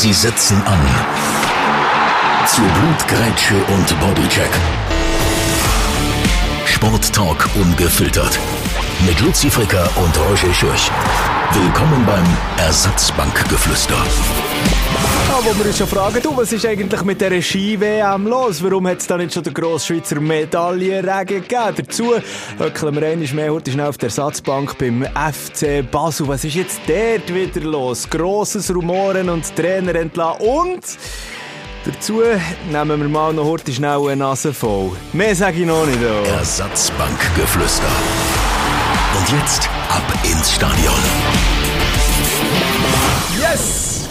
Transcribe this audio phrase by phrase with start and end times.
[0.00, 0.80] Sie setzen an.
[2.46, 4.48] Zu Blutgrätsche und Bodycheck.
[6.64, 8.38] Sporttalk ungefiltert.
[9.06, 10.90] Mit Luzi Fricker und Roger Schürch.
[11.52, 12.24] Willkommen beim
[12.58, 13.94] Ersatzbankgeflüster.
[13.94, 18.62] Ja, wo wir uns schon fragen, du, was ist eigentlich mit der Ski-WM los?
[18.62, 21.74] Warum hat es da nicht schon den Grossschweizer Medaillenregen gegeben?
[21.76, 22.14] Dazu
[22.56, 26.28] höckeln wir einmal mehr heute schnell auf der Ersatzbank beim FC Basel.
[26.28, 28.08] Was ist jetzt dort wieder los?
[28.08, 30.84] Grosses Rumoren und Trainer entlassen und...
[31.84, 32.22] Dazu
[32.70, 34.92] nehmen wir mal noch heute schnell eine Nase voll.
[35.14, 35.98] Mehr sage ich noch nicht.
[36.00, 36.28] Oh.
[36.28, 37.88] Ersatzbankgeflüster.
[39.18, 39.68] Und jetzt
[40.00, 40.94] ab ins Stadion.
[43.38, 44.08] Yes!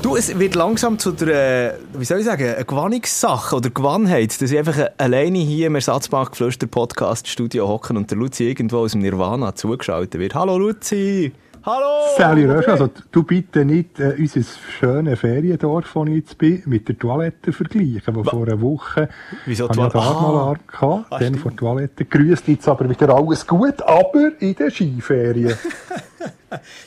[0.00, 4.40] Du, es wird langsam zu der, äh, wie soll ich sagen, eine Gewannungssache oder Gewannheit,
[4.40, 8.92] dass ich einfach alleine hier im Ersatzbankgeflüster Podcast Studio hocken und der Luzi irgendwo aus
[8.92, 10.34] dem Nirvana zugeschaltet wird.
[10.34, 11.32] Hallo Luzi!
[11.66, 12.14] Hallo!
[12.18, 14.42] Sally Rösch, also du bitte nicht äh, unser
[14.78, 19.08] schönes Feriendorf, wo ich jetzt bin, mit der Toilette vergleichen, wo vor einer Woche
[19.46, 20.28] Wieso habe ich mal Ah.
[20.28, 22.04] Alarm gehabt, Ah, dann der Toilette.
[22.04, 25.54] Grüßt jetzt aber wieder alles gut, aber in den Skiferien.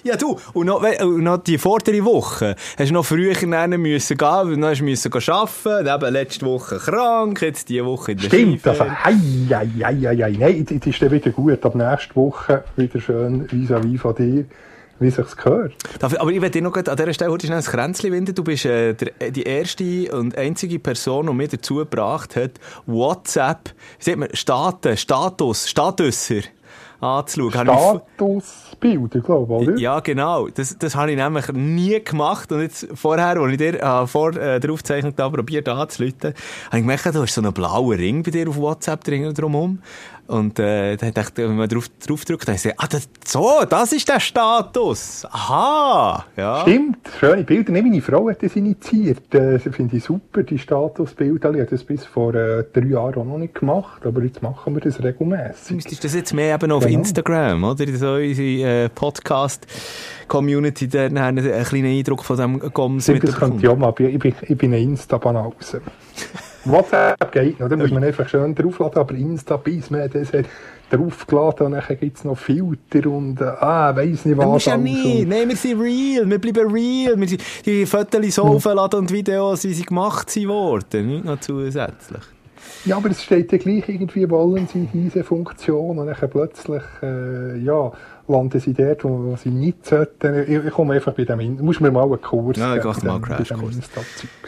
[0.01, 4.15] Ja, du, und noch, und noch die vordere Woche hast du noch früher lernen müssen
[4.17, 8.65] gehen, dann hast du arbeiten, eben letzte Woche krank, jetzt diese Woche in der Stimmt,
[8.65, 9.03] also, Skiferien.
[9.03, 10.35] hei, hei, hei, hei, hei.
[10.39, 11.65] Nein, jetzt, ist dann wieder gut.
[11.65, 14.45] Ab nächste Woche wieder schön vis-à-vis von dir,
[14.99, 15.73] wie sich's gehört.
[16.01, 18.35] Aber ich werde dir noch an dieser Stelle heute schnell ein Kränzchen winden.
[18.35, 22.51] Du bist äh, der, die erste und einzige Person, die mir dazu gebracht hat,
[22.85, 26.41] WhatsApp, wie sagt man, Staten, Status, Statusser
[26.99, 27.67] anzuschauen.
[28.15, 29.77] Statusbilder, glaube ich, oder?
[29.77, 30.47] Ja, genau.
[30.47, 32.51] Das, das habe ich nämlich nie gemacht.
[32.51, 36.33] Und jetzt vorher, als ich dir äh, vor äh, der Aufzeichnung da probiert anzuleiten,
[36.67, 39.79] habe ich gemerkt, du hast so einen blauen Ring bei dir auf WhatsApp drin drumherum.
[40.27, 43.49] Und äh, dann dachte ich, wenn man drauf, drauf drückt, dann ich ah, das, so,
[43.69, 45.25] das ist der Status.
[45.31, 46.61] Aha, ja.
[46.63, 47.71] Stimmt, schöne Bilder.
[47.71, 49.33] Nee, meine Frau hat das initiiert.
[49.33, 51.51] Äh, Das finde ich super, die Statusbilder.
[51.53, 54.73] Ich habe das bis vor äh, drei Jahren auch noch nicht gemacht, aber jetzt machen
[54.75, 55.75] wir das Du regelmäßig.
[55.75, 56.99] müsstest das jetzt mehr eben auf Genau.
[56.99, 57.85] Instagram, oder?
[57.97, 63.67] So unsere äh, Podcast-Community, da einen, einen kleinen Eindruck von dem Goms das könnte ich
[63.69, 63.93] auch mal.
[63.97, 65.81] Ich bin, ich bin ein Insta-Banause.
[66.69, 70.45] WhatsApp geht noch, da muss man einfach schön draufladen, aber Insta, bis man das hat
[70.89, 74.45] draufgeladen und dann gibt es noch Filter und äh, ah, weiss nicht was.
[74.45, 75.25] Das muss ja nie.
[75.25, 76.29] Nein, wir sind real.
[76.29, 77.19] Wir bleiben real.
[77.19, 81.07] Wir sind, die Fotos so aufladen und Videos, wie sie gemacht sind worden.
[81.07, 82.23] Nicht noch zusätzlich.
[82.85, 87.57] Ja, aber es steht ja gleich irgendwie, wollen sie diese Funktion und dann plötzlich, äh,
[87.57, 87.91] ja,
[88.27, 90.43] landen sie dort, wo, sie nicht sollten.
[90.43, 91.57] Ich, ich komme einfach bei dem hin.
[91.57, 93.79] Du musst mir mal einen Kurs Ja, ich mach mal einen Crashkurs.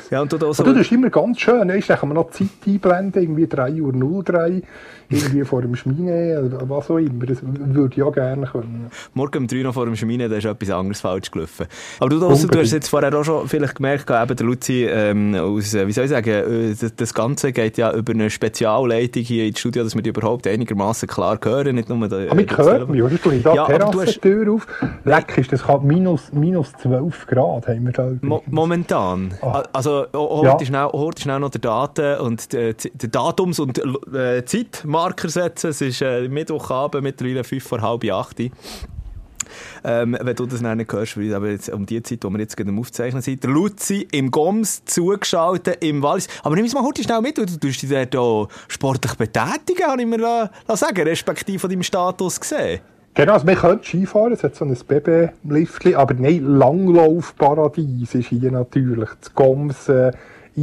[0.09, 0.63] Ja, und du da so...
[0.63, 1.67] Und du, das ist immer ganz schön.
[1.67, 1.79] ne?
[1.79, 4.61] Dann kann man noch Zeit einblenden, irgendwie 3.03 Uhr,
[5.09, 7.25] irgendwie vor dem Schmine, oder was auch immer.
[7.25, 8.87] Das würde ich auch gerne können.
[9.13, 11.65] Morgen um 3 noch vor dem Schmine, da ist etwas anderes falsch gelaufen.
[11.99, 15.35] Aber du, Dawson, du hast jetzt vorher auch schon vielleicht gemerkt, eben der Luzi, ähm,
[15.35, 19.23] aus, äh, wie soll ich sagen, äh, das, das Ganze geht ja über eine Spezialleitung
[19.23, 22.07] hier ins Studio, dass wir die überhaupt einigermaßen klar hören, nicht nur...
[22.07, 23.19] Der, Aber mich hört mich, oder?
[23.19, 24.67] Tue ich da Ja, du hast- Terrassentür auf?
[25.05, 28.11] Leck ist das halt minus, minus 12 Grad haben wir da.
[28.21, 29.33] Mo momentan.
[29.41, 29.63] Ah.
[29.73, 30.19] Also, Ja.
[30.53, 33.79] heute schnell, heute schnell noch der Daten und der, der Datums- und
[34.13, 34.43] äh,
[34.99, 35.69] Zeitmarker setzen.
[35.69, 38.39] Es ist äh, Mittwochabend, mittlerweile fünf vor halb acht.
[39.83, 42.55] Ähm, wenn du das nicht hörst, weil aber jetzt um die Zeit, wo wir jetzt
[42.55, 46.27] gerade Aufzeichnen sind, der Luzi im Goms zugeschaltet im Wallis.
[46.43, 50.01] Aber nimm es mal heute schnell mit, weil du tust dich dort sportlich betätigen, habe
[50.01, 52.81] ich mir sagen, respektive von deinem Status gesehen.
[53.15, 58.51] Genau, also man könnte Skifahren, es hat so ein Babyliftchen, aber nein, Langlaufparadies ist hier
[58.51, 59.09] natürlich.
[59.19, 60.11] Das Goms, äh,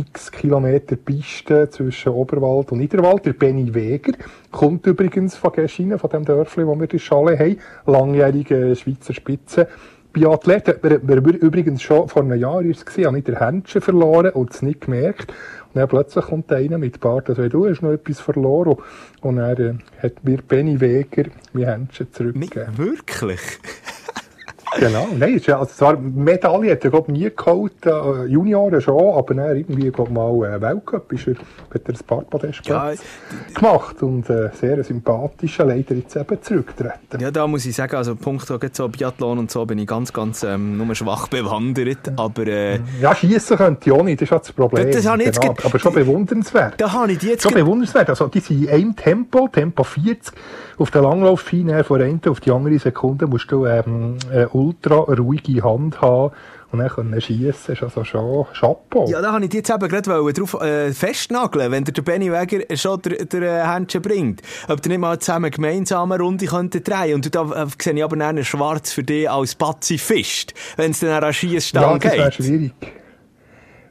[0.01, 3.25] x Kilometer Piste zwischen Oberwald und Niederwald.
[3.25, 4.13] Der Benny Weger
[4.51, 7.59] kommt übrigens von Geschinen, von dem Dörfli, wo wir die Schale haben.
[7.87, 9.69] Langjähriger Schweizer Spitze.
[10.13, 13.39] Biathlet hat man, man übrigens schon vor einem Jahr ist es gesehen, habe ich den
[13.39, 15.31] Händchen verloren und es nicht gemerkt.
[15.31, 18.77] Und dann plötzlich kommt einer mit Bart, also du hast noch etwas verloren.
[19.21, 22.79] Und er äh, hat mir Benny Weger mein Händchen Nicht zurückgegeben.
[22.79, 23.41] wirklich.
[24.79, 29.35] Genau, nein, ja, also zwar Medaille hat er glaub, nie geholt, äh, Junioren schon, aber
[29.35, 32.93] dann irgendwie glaub, mal äh, Weltcup ist er, hat er ein paar Podestplätze Ja,
[33.55, 37.21] gemacht und äh, sehr sympathischer, leider jetzt eben zurückgetreten.
[37.21, 40.43] Ja, da muss ich sagen, also Punkt so Biathlon und so bin ich ganz, ganz
[40.43, 44.53] ähm, nur schwach bewandert, aber äh, Ja, schießen könnte ich auch nicht, das ist das
[44.53, 44.91] Problem.
[44.91, 46.75] Das habe ich jetzt genau, ge- aber schon bewundernswert.
[46.81, 47.43] da habe ich jetzt...
[47.43, 48.11] Schon bewundernswert.
[48.11, 50.35] Also, die sind in einem Tempo, Tempo 40.
[50.79, 54.97] Auf der Langlaufschiene von der einen auf die andere Sekunde musst du ähm, eine ultra
[55.15, 56.33] ruhige Hand haben
[56.73, 57.53] und dann können schiessen.
[57.53, 59.09] Das ist also schon Chapeau.
[59.09, 63.01] Ja, da habe ich jetzt eben gerade drauf äh, festnageln, wenn der, Benny Weger schon
[63.03, 64.43] der, der äh, Händchen bringt.
[64.69, 68.05] Ob ihr nicht mal zusammen gemeinsam eine Runde könnten drehen Und da äh, sehe ich
[68.05, 72.25] aber dann schwarz für dich als Pazifist, wenn es dann an Ja, Schiessstand das wäre
[72.31, 72.35] geht.
[72.35, 72.73] schwierig.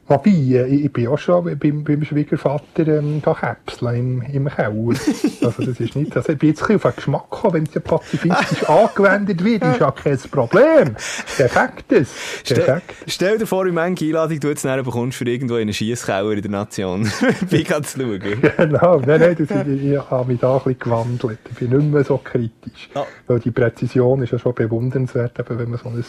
[0.08, 4.72] Wobei, äh, ich, bin auch schon beim, beim Schwiegervater ähm, käpseln im, im Keller.
[5.42, 7.62] Also das ist nicht, also ich bin jetzt ein bisschen auf den Geschmack gekommen, wenn
[7.64, 10.96] es ja pazifistisch angewendet wird, ist ja kein Problem.
[11.36, 12.08] Perfekt.
[12.44, 15.72] Stell, stell dir vor, wie manche Einladung du jetzt nachher bekommst für irgendwo in einen
[15.72, 17.04] Schiesskeller in der Nation.
[17.50, 18.42] wie kannst du schauen?
[18.56, 21.38] Genau, nein, nein, das, ich, ich habe mich da ein bisschen gewandelt.
[21.50, 22.90] Ich bin nicht mehr so kritisch.
[22.94, 23.04] Ah.
[23.26, 26.04] Weil die Präzision ist ja schon bewundernswert, eben, wenn man so ein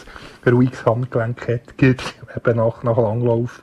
[0.52, 2.02] ruhiges Handgelenk hat, geht,
[2.36, 3.62] eben nach, nach Langlauf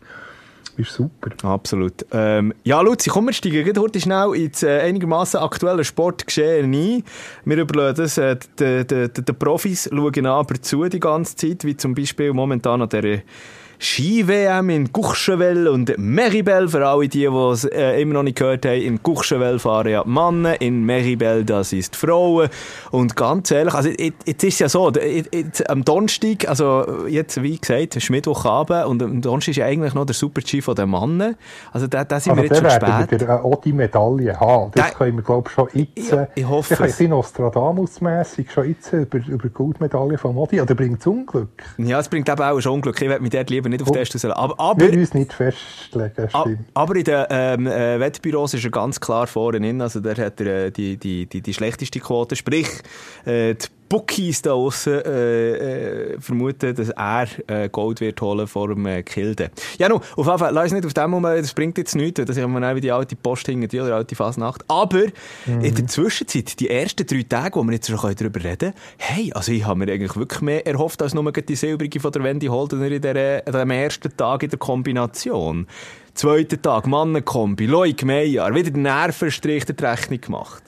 [0.77, 1.31] ist super.
[1.43, 2.05] Absolut.
[2.11, 7.03] Ähm, ja, Luzi, komm, wir steigen heute schnell ins äh, einigermaßen aktuelle Sportgeschehen ein.
[7.45, 12.33] Wir überlegen das äh, den, Profis, schauen aber zu die ganze Zeit, wie zum Beispiel
[12.33, 13.21] momentan an der
[13.79, 18.65] Ski-WM in Courchevel und Meribel, für alle die, die es äh, immer noch nicht gehört
[18.65, 22.49] haben, in Courchevel fahren ja Männer, in Meribel das ist Frauen
[22.91, 27.57] und ganz ehrlich, also jetzt ist es ja so, jetzt, am Donnerstag, also jetzt wie
[27.57, 31.35] gesagt, ist Mittwochabend und am Donnerstag ist ja eigentlich noch der Super-G von den Männern,
[31.71, 33.11] also da, da sind also wir jetzt schon spät.
[33.11, 36.27] Wir werden auch die Medaille haben, das da, können wir glaube ich schon jetzt, ja,
[36.35, 36.99] ich hoffe ich es.
[36.99, 41.63] Nostradamus-mässig schon jetzt über, über die Goldmedaille von Modi, oder bringt es Unglück?
[41.77, 44.05] Ja, es bringt eben auch schon Unglück, ich werde mit der lieber nicht auf den
[44.05, 44.33] stellen.
[44.33, 46.59] Aber, aber, wir uns nicht festlegen, stimmt.
[46.73, 50.65] Aber in den ähm, äh, Wettbüros ist er ganz klar vorne Also der hat er,
[50.65, 52.35] äh, die, die, die, die schlechteste Quote.
[52.35, 52.67] Sprich,
[53.25, 58.69] äh, die Bookies da aussen äh, äh, vermuten, dass er äh, Gold wird holen vor
[58.69, 59.51] dem äh, Kilde.
[59.77, 62.35] Ja, nun, auf jeden Fall, lass nicht auf dem Moment, das bringt jetzt nichts, das
[62.35, 64.63] ist immer wie die alte Post hinten, die oder alte Fasnacht.
[64.67, 65.03] Aber
[65.45, 65.61] mhm.
[65.61, 69.31] in der Zwischenzeit, die ersten drei Tage, wo wir jetzt schon darüber reden können, hey,
[69.33, 72.47] also ich habe mir eigentlich wirklich mehr erhofft, als nur die Silbrige von der Wendy
[72.47, 75.67] Holdener in der, am ersten Tag in der Kombination.
[76.15, 80.63] Zweiter Tag, Mannenkombi, Loik Meijer, wieder den Nervenstrich der Rechnung gemacht.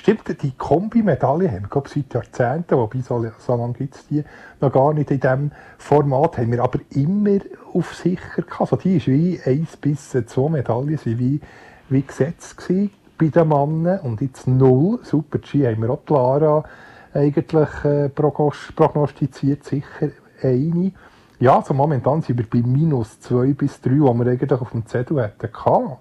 [0.00, 4.24] Stimmt, die Kombi-Medaille haben wir, seit Jahrzehnten, wobei so, so lange gibt es die
[4.58, 7.40] noch gar nicht in diesem Format, haben wir aber immer
[7.74, 8.62] auf sicher gehabt.
[8.62, 11.42] Also die ist wie eins bis zwei Medaillen sind wie,
[11.90, 15.00] wie gesetzt bei den Männern und jetzt null.
[15.02, 16.64] Super G haben wir auch Lara
[17.12, 20.92] eigentlich äh, prognostiziert, sicher eine.
[21.40, 24.84] Ja, also momentan sind wir bei minus 2 bis 3, wo wir eigentlich auf dem
[24.84, 25.48] Zettel hätten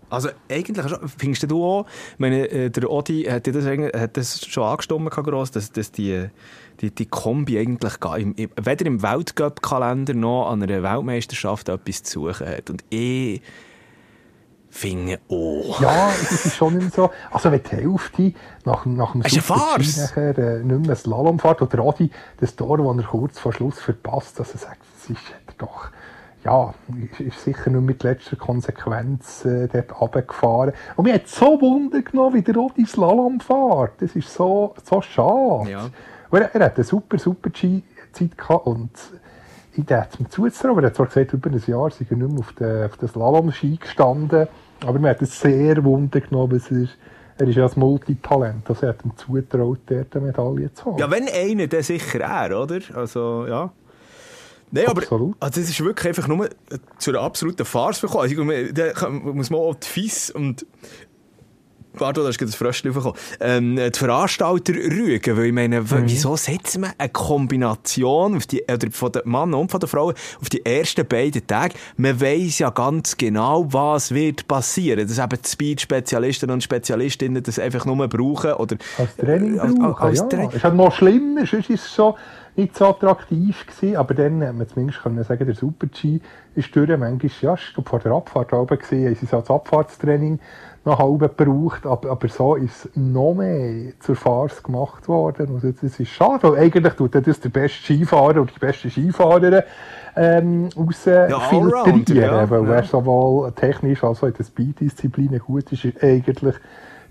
[0.09, 0.85] Also eigentlich,
[1.17, 1.85] findest du auch,
[2.17, 6.27] meine, äh, der Odi hat das, hat das schon angestimmt, gross, dass, dass die,
[6.81, 12.45] die, die Kombi eigentlich im, weder im Weltcup-Kalender noch an einer Weltmeisterschaft etwas zu suchen
[12.45, 12.69] hat.
[12.69, 13.41] Und ich
[14.69, 15.75] finde, oh.
[15.79, 17.09] Ja, das ist schon nicht so.
[17.31, 18.33] Also wenn die Hälfte
[18.65, 22.97] nach, nach dem Super nachher äh, nicht mehr Slalom fährt, oder Adi das Tor, das
[22.97, 25.19] er kurz vor Schluss verpasst, dass er sagt, ist
[25.57, 25.89] doch,
[26.45, 26.73] ja,
[27.11, 30.73] ist, ist sicher nur mit letzter Konsequenz äh, dort runtergefahren.
[30.95, 34.01] Und mir hat so Wunder genommen, wie der Rodi Slalom fährt.
[34.01, 35.69] Das ist so, so schade.
[35.69, 35.89] Ja.
[36.31, 38.91] Er, er hat eine super, super Zeit gehabt und
[39.79, 42.31] ich dachte mir zuzutrauen, aber er hat zwar gesagt, über ein Jahr sei er nicht
[42.31, 44.47] mehr auf den, auf den Slalom-Ski gestanden,
[44.85, 46.97] aber mir hat es sehr Wunder genommen, es ist,
[47.37, 50.97] er ist ja ein Multitalent, also er hat ihm zutraut, dort eine Medaille zu haben.
[50.97, 52.79] Ja, wenn einer, dann sicher er, oder?
[52.93, 53.71] Also, ja.
[54.71, 56.47] Nein, aber also das ist wirklich einfach nur
[56.99, 58.21] zu einer absoluten Farce gekommen.
[58.21, 60.65] Also, da muss man auch die FIS und
[61.93, 63.17] Warte, da ist gerade das Fröschchen aufgekommen.
[63.39, 65.87] Ähm, die Veranstalter rügen, weil ich meine, mhm.
[66.05, 70.09] wieso setzen wir eine Kombination auf die, oder von den Mann und von der Frau
[70.09, 71.75] auf die ersten beiden Tage?
[71.97, 75.07] Man weiss ja ganz genau, was wird passieren.
[75.07, 78.77] Dass eben die Speed-Spezialisten und Spezialistinnen das einfach nur brauchen oder...
[78.97, 80.25] Als Training äh, als, als, als ja.
[80.25, 80.51] Training.
[80.51, 82.15] Ist halt noch schlimmer, sonst ist es so
[82.55, 86.19] nicht so attraktiv gewesen, aber dann hat man zumindest können sagen, der Super-G
[86.55, 86.89] ist durch.
[86.89, 90.39] Manchmal, ja, ich glaube, vor der Abfahrt oben gesehen, haben sie es als Abfahrtstraining
[90.89, 95.53] noch halb gebraucht, aber, aber so ist noch mehr zur Farce gemacht worden.
[95.53, 99.63] Also das ist schade, weil eigentlich tut das der beste Skifahrer oder die beste Skifahrerin
[100.15, 102.75] ähm, raus ja, filtrieren, ja, weil ja.
[102.75, 106.55] er sowohl technisch als auch in den Speed-Disziplinen gut ist, ist eigentlich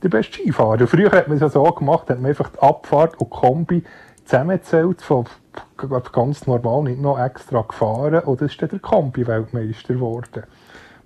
[0.03, 0.87] der beste Skifahrer.
[0.87, 3.85] Früher hat man es ja so gemacht, hat man einfach die Abfahrt und die Kombi
[4.25, 5.25] zusammengezählt, von
[6.13, 10.43] ganz normal, nicht noch extra gefahren, oder ist dann der Kombi-Weltmeister geworden.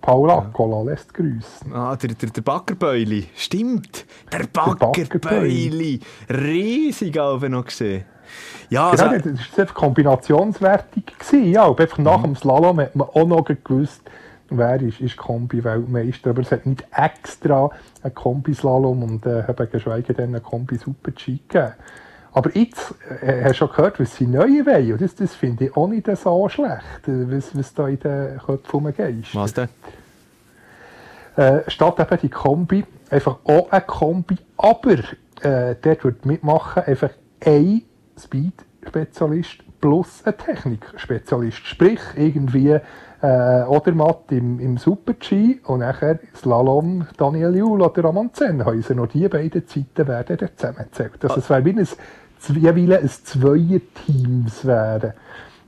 [0.02, 1.72] Paula Accola lässt grüßen.
[1.72, 3.28] Ah, der, der, der Baggerbeuli.
[3.36, 4.04] Stimmt.
[4.32, 6.00] Der Baggerbeuli.
[6.28, 8.04] Riesig auch noch gesehen.
[8.68, 11.06] Ja, genau, also, das war einfach kombinationswertig.
[11.06, 11.52] Gewesen.
[11.52, 12.22] Ja, einfach nach mhm.
[12.22, 14.02] dem Slalom hat man auch noch gewusst,
[14.50, 16.30] wer ist, ist Kombi-Weltmeister.
[16.30, 17.70] Aber es hat nicht extra
[18.02, 21.72] einen Kombi-Slalom und äh, geschweige denn einen Kombi-Super-G gegeben.
[22.32, 24.92] Aber jetzt äh, hast du schon gehört, was sie neu wollen.
[24.92, 28.38] Und das, das finde ich auch nicht so schlecht, äh, was, was da in den
[28.38, 29.34] Köpfen rumgeht.
[29.34, 29.68] Was denn?
[31.36, 34.98] Äh, statt eben die Kombi, einfach auch eine Kombi, aber
[35.42, 37.10] äh, dort wird mitmachen einfach
[37.44, 37.82] ein
[38.18, 41.66] Speed-Spezialist plus ein Technik-Spezialist.
[41.66, 42.78] Sprich, irgendwie
[43.22, 48.94] äh, Odermatt im, im Super-G und nachher Slalom Daniel Juhl oder Roman Zenhäuser.
[48.94, 51.22] Nur die beiden Zeiten werden dann zusammengezählt.
[51.22, 51.88] Also es wäre wie ein,
[52.48, 55.12] jeweils ein Zweier-Teams wären.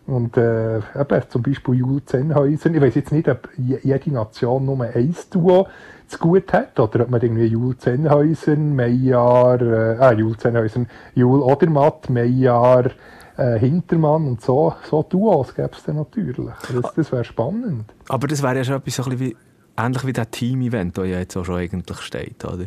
[0.06, 4.82] Und äh, eben, zum Beispiel Jules Zenhäuser, ich weiß jetzt nicht, ob jede Nation nur
[4.82, 5.66] ein Duo
[6.06, 11.42] zu gut hat, oder ob man irgendwie Jules Zenhäuser, Meijar, äh, ah, Jules Zenhäuser, Jules
[11.42, 12.90] Odermatt, Meijar,
[13.38, 16.52] äh, Hintermann und so, so Duos gäbe es dann natürlich.
[16.72, 17.86] Das, das wäre spannend.
[18.08, 19.34] Aber das wäre ja schon etwas so ein wie,
[19.76, 22.66] ähnlich wie das Team-Event, das ja jetzt auch schon eigentlich steht, oder?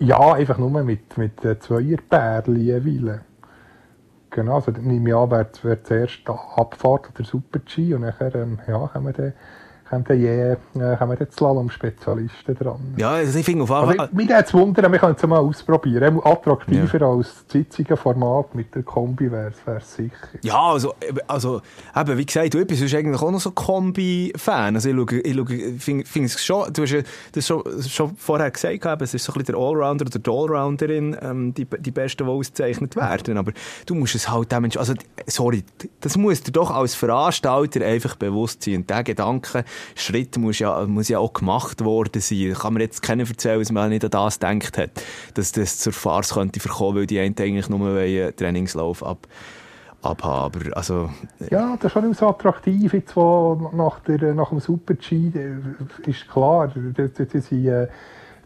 [0.00, 3.20] Ja, einfach nur mit, mit äh, Zweierpärchen jeweils.
[4.30, 8.88] Genau, also nehme ich an, wäre wär zuerst Abfahrt oder Super-G und nachher ähm, ja,
[9.06, 9.32] wir dann
[9.90, 12.94] dann je, äh, haben wir dann Slalom-Spezialisten dran.
[12.96, 14.08] Ja, also ich finde auf jeden Fall...
[14.12, 16.20] Mich würde es wundern, wir können es mal ausprobieren.
[16.22, 17.08] Attraktiver ja.
[17.08, 20.12] als das jetzige Format mit der Kombi wäre es sicher.
[20.42, 20.94] Ja, also,
[21.26, 21.62] also
[21.96, 24.74] eben, wie gesagt, du bist eigentlich auch noch so Kombi-Fan.
[24.74, 27.00] Also ich, schaue, ich schaue, finde find es schon, du hast ja
[27.32, 30.30] das schon, schon vorher gesagt, eben, es ist so ein bisschen der Allrounder oder die
[30.30, 33.38] Allrounderin, ähm, die, die Besten, die ausgezeichnet werden.
[33.38, 33.52] Aber
[33.86, 34.94] du musst es halt dem also
[35.26, 35.64] sorry,
[36.00, 38.76] das muss dir doch als Veranstalter einfach bewusst sein.
[38.76, 42.54] Und der Gedanke, Schritt muss ja, muss ja auch gemacht worden sein.
[42.54, 44.90] Kann man jetzt keiner erzählen, dass man nicht an das gedacht hat,
[45.34, 49.26] dass das zur Farce könnte verkommen, weil die einen eigentlich nur einen Trainingslauf ab
[50.02, 50.72] abhaben.
[50.74, 55.32] Also, äh, ja, das ist schon so attraktiv, jetzt, wo nach, der, nach dem Super-G
[55.34, 57.88] äh, ist klar, das, das, das äh,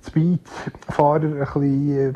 [0.07, 2.15] Speedfahrer ein bisschen,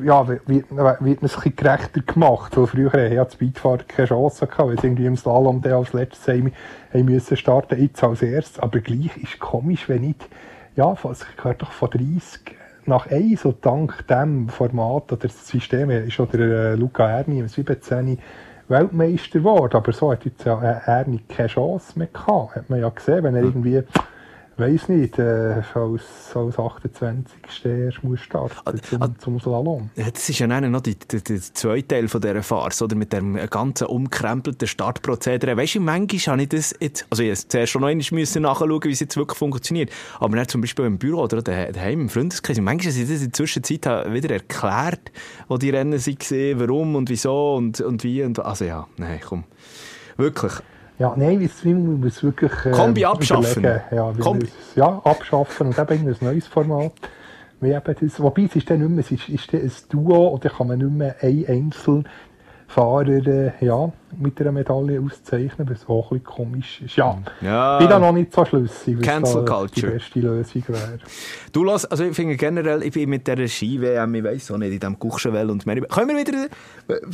[0.00, 2.56] äh, ja, wird, wird ein bisschen gerechter gemacht.
[2.56, 5.76] Weil früher haben ja die Speedfahrer keine Chance gehabt, weil sie irgendwie im Slalom der
[5.76, 6.52] als letztes haben,
[6.92, 8.58] haben müssen starten, jetzt als erstes.
[8.58, 10.28] Aber gleich ist es komisch, wenn nicht,
[10.76, 16.14] ja, es gehört doch von 30 nach 1 und dank dem Format oder System ist
[16.14, 18.18] schon der äh, Luca Erni im 17
[18.68, 19.76] Weltmeister geworden.
[19.76, 22.56] Aber so hat jetzt ja Erni keine Chance mehr gehabt.
[22.56, 23.82] Hat man ja gesehen, wenn er irgendwie
[24.62, 26.02] weiß nicht, äh, als,
[26.34, 27.64] als 28.
[27.64, 29.90] erst muss starten ah, zum, ah, zum Slalom.
[29.96, 30.94] Das ist ja noch der,
[31.54, 32.94] zweite Teil von dieser Farce, oder?
[32.94, 35.56] Mit dem ganzen umkrempelten Startprozedere.
[35.56, 38.84] Weißt du, manchmal habe ich das jetzt, also ich zuerst schon noch einmal müssen nachschauen,
[38.84, 39.90] wie es jetzt wirklich funktioniert.
[40.20, 43.32] Aber dann zum Beispiel im Büro oder daheim im Freundeskreis, manchmal ich das in der
[43.32, 45.10] Zwischenzeit wieder erklärt,
[45.48, 48.22] wo die Rennen waren, warum und wieso und, und wie.
[48.22, 49.44] Und, also ja, nein, komm.
[50.16, 50.52] Wirklich.
[51.02, 52.52] Ja, nein, wir müssen wirklich.
[52.64, 53.64] Äh, Kombi abschaffen.
[53.64, 54.46] Ja, Kombi.
[54.46, 56.92] Es, ja, abschaffen und eben ein neues Format.
[57.60, 60.48] Wie eben das, wobei es ist dann nicht mehr, es ist, ist ein Duo oder
[60.48, 62.04] kann man nicht mehr ein Einzel
[62.68, 66.96] Fahrer äh, ja, mit einer Medaille auszeichnen, was auch ein bisschen komisch ist.
[66.96, 67.78] Ja, ja.
[67.78, 70.98] bin da noch nicht so schlüssig, was Cancel da die beste Lösung wäre.
[71.52, 74.72] Du lass, also ich finde generell, ich bin mit dieser Ski-WM, ich weiss auch nicht,
[74.72, 75.80] in diesem Kuchschenwell und mehr.
[75.82, 76.48] Können wir wieder,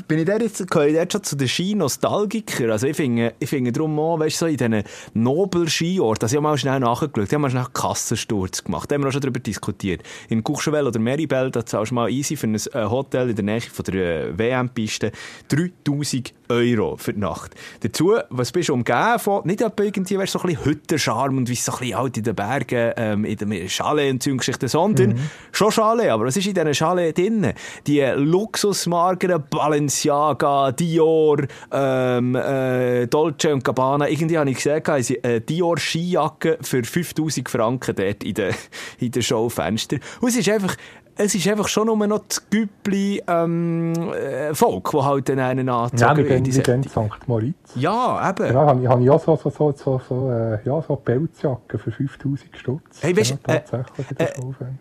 [0.06, 2.70] bin ich der jetzt, gehöre ich jetzt schon zu den Ski-Nostalgikern?
[2.70, 6.36] Also ich finde, ich finde darum auch, weißt du, so in diesen Nobel-Skiorten, also ich
[6.36, 9.12] habe mal schnell nachgeschaut, ich habe mal schnell einen Kassensturz gemacht, da haben wir auch
[9.12, 10.02] schon darüber diskutiert.
[10.28, 13.44] In Kuchschenwell oder Meribel, da zahlst du mal easy für ein äh, Hotel in der
[13.44, 15.12] Nähe von der äh, WM-Piste
[15.48, 17.54] 3000 Euro für die Nacht.
[17.80, 21.48] Dazu, was bist du umgeben von, nicht etwa irgendwie, weißt, so ein bisschen Hüttenscharm und
[21.48, 25.10] wie so ein bisschen halt in den Bergen, ähm, in den Chalet und Geschichten, sondern
[25.10, 25.30] mhm.
[25.52, 27.52] schon Chalet, aber was ist in diesen Chalet drin?
[27.86, 31.38] Die Luxusmarken Balenciaga, Dior,
[31.72, 34.82] ähm, äh, Dolce und Gabbana, irgendwie habe ich gesehen,
[35.22, 38.54] eine Dior Skijacke für 5000 Franken dort in den,
[38.98, 39.98] in den Schaufenster.
[40.20, 40.76] Und es ist einfach,
[41.18, 45.68] es ist einfach schon nur noch das Güppli ähm, äh, Volk, das halt dann einen
[45.68, 47.26] anzogen Ja, wir gehen St.
[47.26, 47.54] Moritz.
[47.74, 48.52] Ja, eben.
[48.52, 51.78] Ja, habe ich, hab ich auch so, so, so, so, so, äh, ja, so Pelzjacken
[51.78, 53.02] für 5000 Stutz.
[53.02, 54.32] Hey, weißt, ja, tatsächlich äh, äh,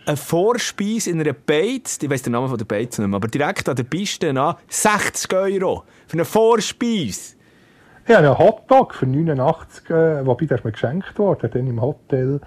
[0.05, 3.27] ein Vorspeis in einer Beiz, ich weiss den Namen von der Beiz nicht mehr, aber
[3.27, 7.35] direkt an der Piste an, 60 Euro für eine Vorspeis.
[8.07, 12.39] Ja, einen Hotdog für 89, äh, wobei der ist mir geschenkt worden, dann im Hotel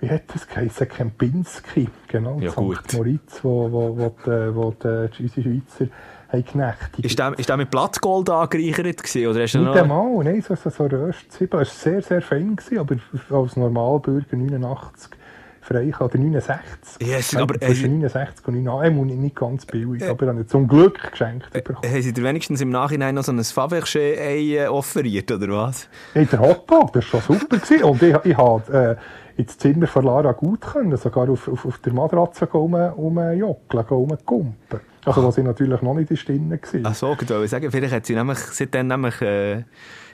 [0.00, 0.88] wie hat das geheißen?
[0.88, 2.56] Kempinski, genau, ja, St.
[2.56, 2.92] Gut.
[2.94, 5.92] Moritz, wo, wo, wo, die, wo die, unsere Schweizer
[6.28, 7.04] haben genächtigt.
[7.04, 10.54] Ist der, ist der mit Blattgold angereichert gewesen, oder hast du Nicht einmal, nein, so,
[10.54, 11.62] so, so Röstzwiebeln.
[11.62, 12.96] Es war sehr, sehr fein, gewesen, aber
[13.30, 15.10] als Normalbürger 89
[15.66, 17.06] frei oder 69.
[17.06, 21.48] Yes, aber, äh, 69 und 89, nicht ganz billig, äh, aber dann zum Glück geschenkt
[21.52, 21.90] äh, bekommen.
[21.90, 25.88] Haben Sie dir wenigstens im Nachhinein noch so ein Fabergé-Ei äh, offeriert, oder was?
[26.12, 27.58] Hey, der Hotdog, das war schon super.
[27.58, 27.84] gewesen.
[27.84, 28.72] und ich, ich habe...
[28.72, 28.96] Äh,
[29.36, 34.80] ins Zimmer von Lara gut können, sogar auf, auf, auf der Matratze um, umjockeln, umkumpen.
[35.04, 36.80] Also, wo sie natürlich noch nicht in der war.
[36.90, 39.62] Ach so, ich wollte sagen, vielleicht hat sie nämlich, seitdem nämlich, äh,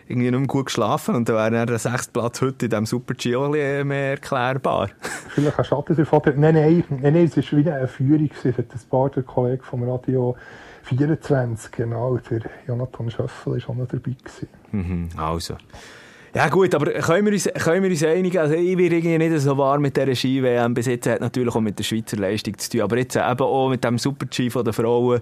[0.08, 3.14] irgendwie nicht mehr gut geschlafen und dann wäre der sechste Platz heute in diesem Super
[3.14, 3.36] G
[3.84, 4.90] mehr erklärbar.
[5.28, 6.22] Vielleicht ein Schatten davon.
[6.36, 8.30] Nein, nein, nein, nein, es war wieder eine Führung.
[8.44, 10.36] Es hat ein paar der Kollege vom Radio
[10.82, 14.16] 24, genau, der Jonathan Schöffel, war auch noch dabei.
[14.22, 14.48] Gewesen.
[14.72, 15.56] Mhm, also.
[16.34, 18.38] Ja gut, aber können wir uns, können wir uns einigen?
[18.38, 20.72] Also ich bin irgendwie nicht so warm mit dieser Ski-WM.
[20.72, 22.80] Bis jetzt hat natürlich auch mit der Schweizer Leistung zu tun.
[22.80, 25.20] Aber jetzt eben auch mit dem Super-G von der Frauen,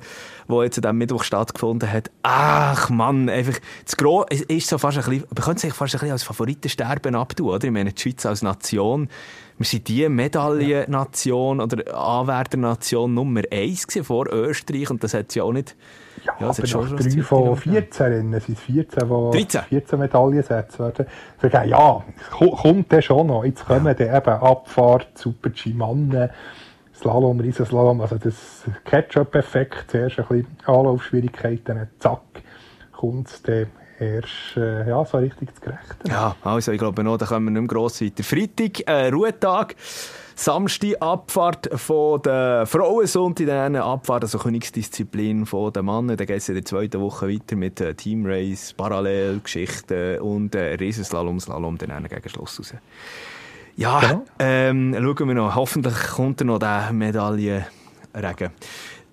[0.49, 2.13] der jetzt am Mittwoch stattgefunden hat.
[2.23, 5.99] Ach Mann, einfach, das Gros ist so fast ein bisschen, man könnte sich fast ein
[5.99, 7.65] bisschen als Favoritensterben abtun, oder?
[7.65, 9.09] Ich meine, die Schweiz als Nation,
[9.59, 15.53] wir sind die Medaillennation oder Anwärternation Nummer eins vor Österreich und das hat ja auch
[15.53, 15.75] nicht...
[16.25, 19.63] Ja, ja aber nach drei von 14 Rennen sind es 14, wo 13.
[19.63, 21.07] 14 Medaillensätze werden.
[21.69, 23.45] Ja, kommt der schon noch.
[23.45, 23.95] Jetzt kommen ja.
[23.95, 26.31] dann eben Abfahrt, Super-G Mannen,
[26.95, 32.21] Slalom, Riesenslalom, also das Ketchup-Effekt, zuerst ein bisschen Anlaufschwierigkeiten, zack,
[32.93, 33.67] kommt es dann
[33.99, 36.09] erst äh, ja, so richtig zu gerechten.
[36.09, 38.23] Ja, also ich glaube noch, da kommen wir nicht mehr gross weiter.
[38.23, 39.77] Freitag, äh, Ruhetag.
[40.41, 46.17] Samstag Abfahrt von den Frauen, Sonntag dann Abfahrt, also Königsdisziplin von den Männern.
[46.17, 51.41] Dann geht es in der zweiten Woche weiter mit äh, Teamrace, Parallelgeschichten und äh, Riesenslalom,
[51.41, 52.73] Slalom dann gegen Schluss raus.
[53.77, 54.25] Ja, genau.
[54.39, 55.55] ähm, schauen wir noch.
[55.55, 58.51] Hoffentlich kommt noch der Medaillenregen.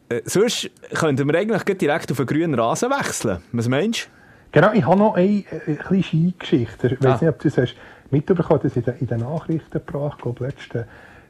[0.07, 3.39] Äh, sonst könnten wir eigentlich direkt auf einen grünen Rasen wechseln.
[3.51, 4.07] Was meinst du?
[4.53, 6.88] Genau, ich habe noch eine, eine äh, kleine Skigeschichte.
[6.88, 7.25] Ich weiß ah.
[7.25, 7.75] nicht, ob du das hast
[8.12, 10.86] mitbekommen hast, in den, in den Nachrichten gebracht, glaube letzten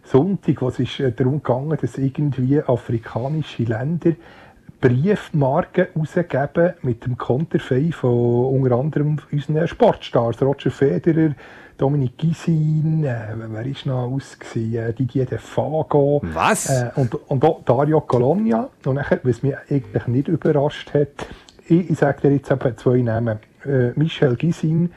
[0.07, 4.13] Sonntag, wo es ist äh, darum ging, dass irgendwie afrikanische Länder
[4.79, 11.33] Briefmarken rausgeben mit dem Konterfei von unter anderem unseren Sportstars, Roger Federer,
[11.77, 16.21] Dominik Gisin, äh, wer ist noch aus äh, Didier De Fago.
[16.23, 16.69] Was?
[16.69, 18.69] Äh, und, und auch Dario Colonia.
[18.85, 21.27] Und nachher, was mich eigentlich nicht überrascht hat,
[21.67, 23.39] ich, ich sage dir jetzt eben zwei Namen.
[23.65, 24.91] Äh, Michel Gisin,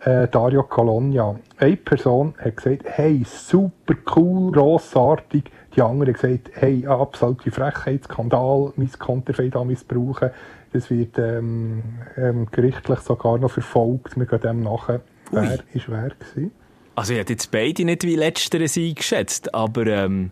[0.00, 1.36] äh, Dario Colonia.
[1.58, 5.44] Eine Person hat gesagt, hey, super cool, grossartig.
[5.76, 10.30] Die andere hat gesagt, hey, absolute Frechheit, Skandal, mein Konterfei da missbrauchen.
[10.72, 11.82] Das wird ähm,
[12.16, 14.16] ähm, gerichtlich sogar noch verfolgt.
[14.16, 15.00] Wir gehen dem nachher.
[15.30, 16.52] Wer war wer gewesen?
[16.94, 19.86] Also ich hätte jetzt beide nicht wie letztere eingeschätzt, aber...
[19.86, 20.30] Ähm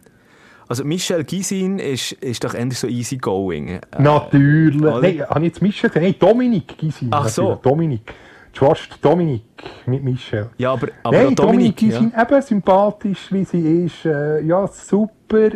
[0.70, 3.68] also Michel Gisin ist, ist doch endlich so easy going.
[3.68, 4.78] Äh, Natürlich.
[4.78, 6.04] Nein, habe ich jetzt Michel gesagt?
[6.04, 7.08] Nein, Dominik Gisin.
[7.10, 7.58] Ach so.
[7.62, 8.12] Dominik.
[8.52, 9.42] Schwarz Dominik,
[9.86, 10.50] nicht Michel.
[10.58, 12.22] Ja, aber, aber Nein, Dominik, Dominik ja.
[12.22, 14.04] eben sympathisch, wie sie ist.
[14.04, 15.50] Äh, ja, super.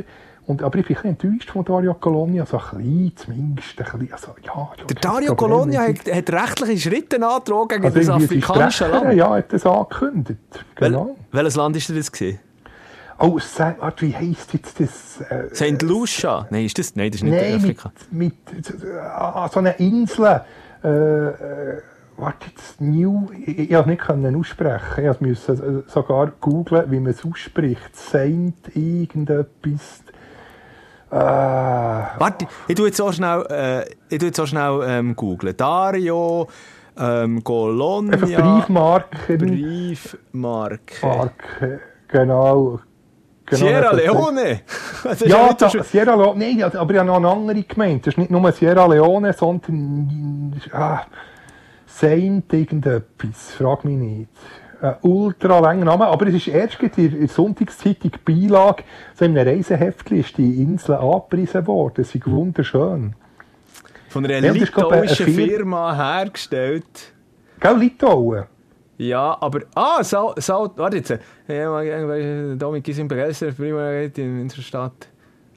[0.47, 3.81] Und, aber ich bin ein enttäuscht von Dario Colonia, so ein bisschen zumindest.
[3.81, 8.09] Ein bisschen, also, ja, der Dario Colonia hat, hat, rechtliche Schritte angetragen gegen also das
[8.09, 9.15] afrikanische Land.
[9.15, 10.41] Ja, hat das angekündigt.
[10.75, 11.05] Genau.
[11.07, 12.13] Wel welches Land war das?
[12.13, 12.39] Gewesen?
[13.19, 15.21] Oh, warte, wie heisst jetzt das?
[15.31, 15.83] Äh, St.
[15.83, 16.47] Lucia?
[16.51, 17.93] Nein, ist das, nein, das ist nicht nein, Afrika.
[18.11, 20.41] Mit, mit so einer Insel.
[20.83, 21.83] Äh, äh,
[22.23, 25.11] warte jetzt, New, ich, ich, ich nicht können aussprechen.
[25.11, 27.95] Ich musste äh, sogar googlen, wie man es ausspricht.
[27.95, 30.03] Saint irgendetwas.
[31.11, 35.57] Äh, warte, ich tue jetzt so schnell, äh, ich tue jetzt so schnell ähm, googlen.
[35.57, 36.49] Dario,
[36.97, 38.17] ähm, Colonia.
[38.17, 39.39] Briefmarken.
[39.39, 40.91] Briefmarke.
[42.09, 42.81] genau.
[43.45, 44.61] Genau, Sierra Leone?
[45.27, 48.07] ja, da, Sierra Leone, nein, aber ich habe noch eine andere gemeint.
[48.07, 51.03] Das ist nicht nur Sierra Leone, sondern ah,
[51.95, 54.29] Saint irgendetwas, frag mich nicht.
[54.81, 58.83] Ein ultra langer Name, aber es ist erst in der Sonntagszeitung Beilage,
[59.15, 62.05] so in einem Reiseheftchen ist die Insel angepriesen worden.
[62.05, 63.15] Sie ist wunderschön.
[64.09, 67.13] Von einer litauischen Firma hergestellt.
[67.61, 68.45] Gell, Litauen?
[68.99, 69.61] Ja, aber.
[69.75, 70.03] Ah.
[70.03, 70.35] Sao
[70.77, 71.19] warte jetzt.
[71.47, 75.09] Dominik ist begeistert, prima in unserer Stadt.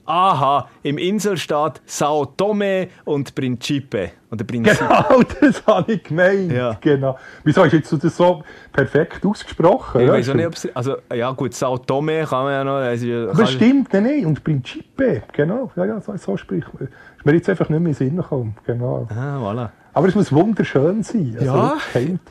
[0.05, 4.11] Aha, im Inselstaat Sao Tome und Principe.
[4.31, 4.75] Oder Principe.
[4.85, 6.51] Genau, das habe ich gemeint.
[6.51, 6.77] Ja.
[6.79, 7.17] Genau.
[7.43, 10.01] Wieso hast du das so perfekt ausgesprochen?
[10.01, 10.75] Ich weiß auch nicht, ob es.
[10.75, 12.75] Also, ja, gut, Sao Tome kann man ja noch.
[12.75, 14.25] Also, das stimmt, nein, nein.
[14.25, 15.71] Und Principe, genau.
[15.75, 16.87] Ja, ja, so, so spricht man.
[16.87, 18.55] Ist mir jetzt einfach nicht mehr in den Sinn gekommen.
[18.65, 19.07] Genau.
[19.09, 19.69] Ah, voilà.
[19.95, 21.37] Aber es muss wunderschön sein.
[21.39, 21.77] Also, ja.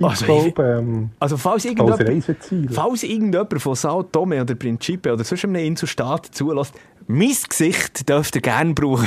[0.02, 2.04] Also, glaube, ähm, also falls irgendjemand,
[2.70, 6.74] falls irgendjemand von Sao Tome oder Principe oder sonst einem Inselstaat zulässt,
[7.06, 9.06] mein Gesicht dürft ihr gerne brauchen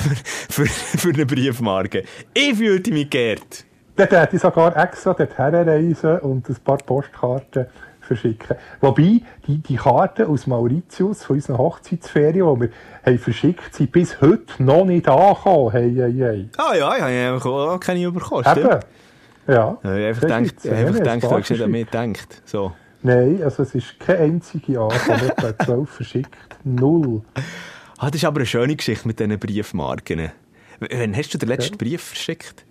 [0.49, 2.03] für, für, eine Briefmarke.
[2.33, 3.65] Ich fühlte mich geehrt.
[3.95, 7.65] Dann hätte ich sogar extra dorthin reisen und ein paar Postkarten
[7.99, 8.55] verschicken.
[8.79, 12.69] Wobei, die, die Karten aus Mauritius, von unseren Hochzeitsferien, die wir
[13.05, 15.71] haben verschickt, sind bis heute noch nicht angekommen.
[15.71, 16.49] Hey, hey, hey.
[16.57, 18.45] Ah ja, ich habe auch keine bekommen.
[18.55, 18.79] Eben.
[19.47, 19.77] Ja.
[19.81, 22.41] Ich einfach ich einfach gedacht du hast nicht an mich gedacht.
[22.45, 22.73] So.
[23.01, 25.21] Nein, also es ist keine einzige angekommen.
[25.37, 26.57] Ich habe 12 verschickt.
[26.63, 27.21] Null.
[27.97, 30.31] Ah, das ist aber eine schöne Geschichte mit diesen Briefmarken.
[30.79, 31.77] Wann hast du den letzten ja.
[31.77, 32.65] Brief verschickt?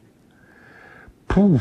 [1.27, 1.61] Puh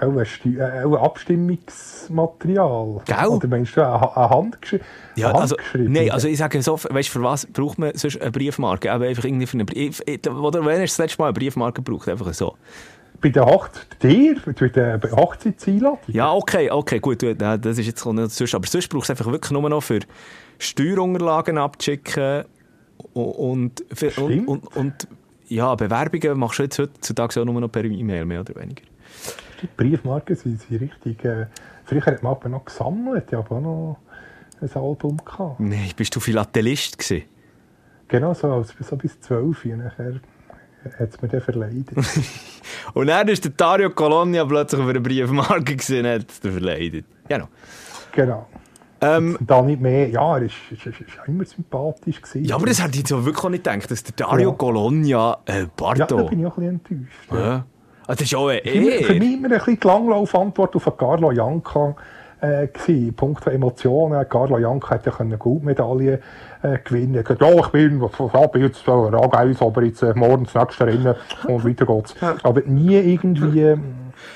[0.00, 0.26] auch ein,
[0.58, 3.02] äh, Abstimmungsmaterial.
[3.04, 3.26] Gell?
[3.26, 4.80] Oder meinst du eine, eine Handgesch
[5.16, 8.30] ja, also, Nein, also ich sage so, weißt du, für was braucht man sonst eine
[8.30, 8.92] Briefmarke?
[8.92, 10.02] Aber einfach irgendwie für eine Brief...
[10.06, 12.08] Oder wann hast du das letzte Mal eine Briefmarke gebraucht?
[12.08, 12.56] Einfach so.
[13.20, 15.98] bei der Hochzeit, dir, bei der Hochzeitseinladung.
[16.08, 19.52] Ja, okay, okay, gut, das ist jetzt nicht sonst, aber sonst brauchst du einfach wirklich
[19.52, 20.00] nur noch für
[20.58, 22.44] Steuerunterlagen abzuschicken
[23.14, 23.84] und,
[24.18, 25.08] und, und, und,
[25.48, 28.84] ja, Bewerbungen machst du jetzt heutzutage auch nur noch per E-Mail, mehr oder weniger.
[29.60, 31.46] Die Briefmarken sind, sind richtig, äh,
[31.84, 33.98] früher hat man aber noch gesammelt, ich habe auch noch
[34.60, 35.60] ein Album gehabt.
[35.60, 37.24] Nein, bist du Philatelist gewesen?
[38.08, 40.20] Genau, so, so bis 12 und nachher
[40.98, 41.96] hat es mir dann verleidet.
[42.94, 47.06] und dann ist der Dario Colonia plötzlich auf einer Briefmarke gesehen hat es verleidet.
[47.28, 47.48] Genau.
[48.12, 48.46] Genau.
[49.02, 52.44] Ähm, da nicht mehr, ja, er ist, ist, ist, ist immer sympathisch gewesen.
[52.44, 54.56] Ja, aber das hätte ich jetzt wirklich nicht gedacht, dass der Dario ja.
[54.56, 56.00] Colonia, äh, Bardo...
[56.00, 57.32] Ja, da bin ich auch ein bisschen enttäuscht.
[57.32, 57.38] Ja.
[57.38, 57.64] ja.
[58.06, 59.04] Also das ist auch eine Ehre.
[59.04, 61.96] Für mich immer ein bisschen die Langlaufantwort auf Carlo Janka
[62.40, 63.14] äh, gewesen.
[63.14, 64.28] Punkt von Emotionen.
[64.28, 66.20] Carlo Janka hätte ja eine Goldmedaille
[66.62, 67.14] äh, gewinnen.
[67.14, 71.14] Er ja, ich bin, ich bin jetzt Rang aber jetzt äh, morgen das nächste Rennen
[71.46, 72.14] und weiter geht's.
[72.42, 73.76] Aber nie irgendwie,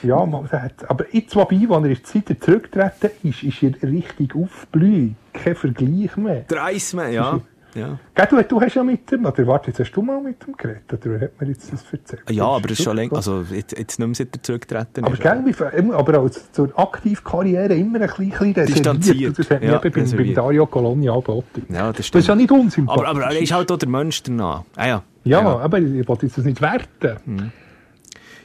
[0.02, 3.88] ja, man hat, aber jetzt, wobei, als er in die Zeit zurückgetreten ist, ist er
[3.88, 5.14] richtig aufblüht.
[5.32, 6.40] Kein Vergleich mehr.
[6.48, 7.40] Der Eismann, ja.
[7.76, 7.98] Ja.
[8.14, 10.56] Gell, du, du hast ja mit dem, oder warte, jetzt hast du mal mit dem
[10.56, 12.22] geredet, oder hat mir jetzt das erzählt?
[12.30, 15.16] Ja, aber es ist schon länger, also jetzt, jetzt nicht mehr seit er zurückgetreten aber,
[15.16, 19.38] Gell, wie, aber als zur Aktivkarriere immer ein bisschen distanziert.
[19.38, 21.66] Das hat ja, mir beim, beim Dario Colonia angeboten.
[21.68, 22.14] Ja, das stimmt.
[22.14, 23.06] Das ist ja nicht unsympathisch.
[23.06, 24.64] Aber, aber er ist halt auch der Mensch danach.
[24.74, 25.02] Ah, ja.
[25.24, 27.18] Ja, ja, aber ich wollte das nicht werten.
[27.26, 27.52] Mhm.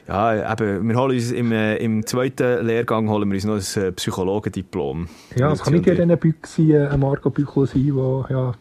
[0.08, 3.82] Ja, eben, wir holen uns im, äh, im zweiten Lehrgang holen wir uns noch ein
[3.82, 5.08] äh, Psychologendiplom.
[5.36, 8.54] Ja, das kann nicht in diesen Büchsen äh, Marco Büchel sein, der ja,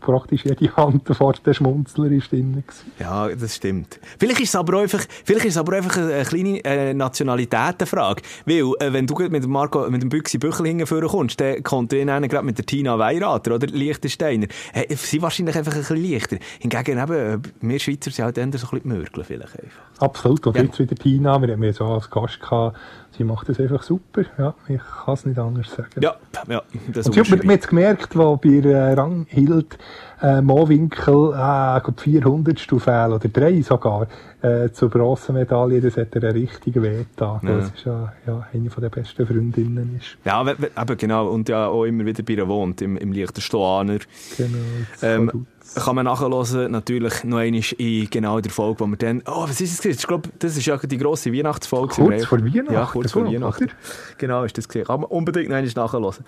[0.00, 2.62] praktisch jede Hand vor der Schmunzler ist drin.
[2.98, 4.00] Ja, das stimmt.
[4.18, 8.22] Vielleicht ist es aber einfach, vielleicht ist es aber einfach eine, kleine äh, Nationalitätenfrage.
[8.44, 11.92] Weil, äh, wenn du mit dem Marco, mit dem Büchsi Büchel hingeführen kommst, dann kommt
[11.92, 14.46] ihr gerade mit der Tina Weirater oder Liechtensteiner.
[14.72, 16.36] Äh, sie wahrscheinlich einfach ein bisschen leichter.
[16.60, 19.82] Hingegen eben, äh, wir Schweizer sind halt eher so ein bisschen mörgeln vielleicht einfach.
[19.98, 20.46] Absolut.
[20.46, 20.62] Und ja.
[20.62, 22.76] jetzt wieder Tina, wir haben ja so als Gast gehabt,
[23.16, 24.22] sie macht das einfach super.
[24.38, 26.00] Ja, ich kann es nicht anders sagen.
[26.00, 26.16] Ja,
[26.48, 26.62] ja.
[26.92, 29.78] Das und sie hat man jetzt gemerkt, wo bei äh, Ranghild
[30.22, 34.06] äh, Mowinkel äh, 400 Fehlen oder drei sogar
[34.42, 37.40] äh, zur Bronzemedaille, das hat er richtig weh ja.
[37.42, 39.96] Das ist ja, ja eine von der besten Freundinnen.
[39.98, 40.16] Ist.
[40.24, 41.28] Ja, aber genau.
[41.28, 43.98] Und ja auch immer wieder bei ihr wohnt, im, im Liechtensteiner.
[44.36, 44.58] Genau.
[45.02, 49.44] Ähm, kann man nachhören, natürlich noch einmal in genau der Folge, wo wir dann, oh,
[49.48, 51.94] was ist das Ich glaube, das ist ja die grosse Weihnachtsfolge.
[51.94, 52.72] Kurz vor Weihnachten?
[52.72, 53.70] Ja, kurz vor Weihnachten.
[54.18, 54.86] Genau, ist das gesehen.
[54.86, 56.24] Kann man unbedingt noch einmal nachhören.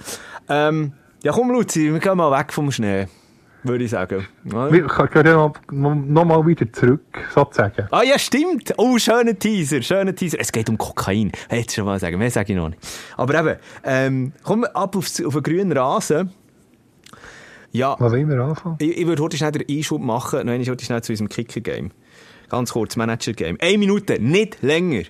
[0.49, 3.09] Ähm, ja, komm, Luzi, wir gehen mal weg vom Schnee.
[3.65, 4.27] Würde ich sagen.
[4.45, 4.71] Ja.
[4.71, 7.03] Wir gehen noch, noch mal wieder zurück,
[7.35, 7.89] sozusagen.
[7.91, 8.73] Ah ja, stimmt.
[8.77, 10.39] Oh, schöner Teaser, schöner Teaser.
[10.41, 11.33] Es geht um Kokain.
[11.49, 12.19] Hättest du schon mal sagen.
[12.19, 12.81] Mehr sage ich noch nicht.
[13.17, 16.31] Aber eben, ähm, komm ab auf, auf einen grünen Rasen.
[17.73, 17.97] Ja.
[17.99, 18.77] Was wollen wir anfangen?
[18.79, 20.47] Ich, ich würde heute schnell den Einschub machen.
[20.47, 21.91] Nein, ich heute schnell zu unserem Kicker-Game.
[22.49, 23.59] Ganz kurz, Manager-Game.
[23.61, 25.03] Eine Minute, nicht länger.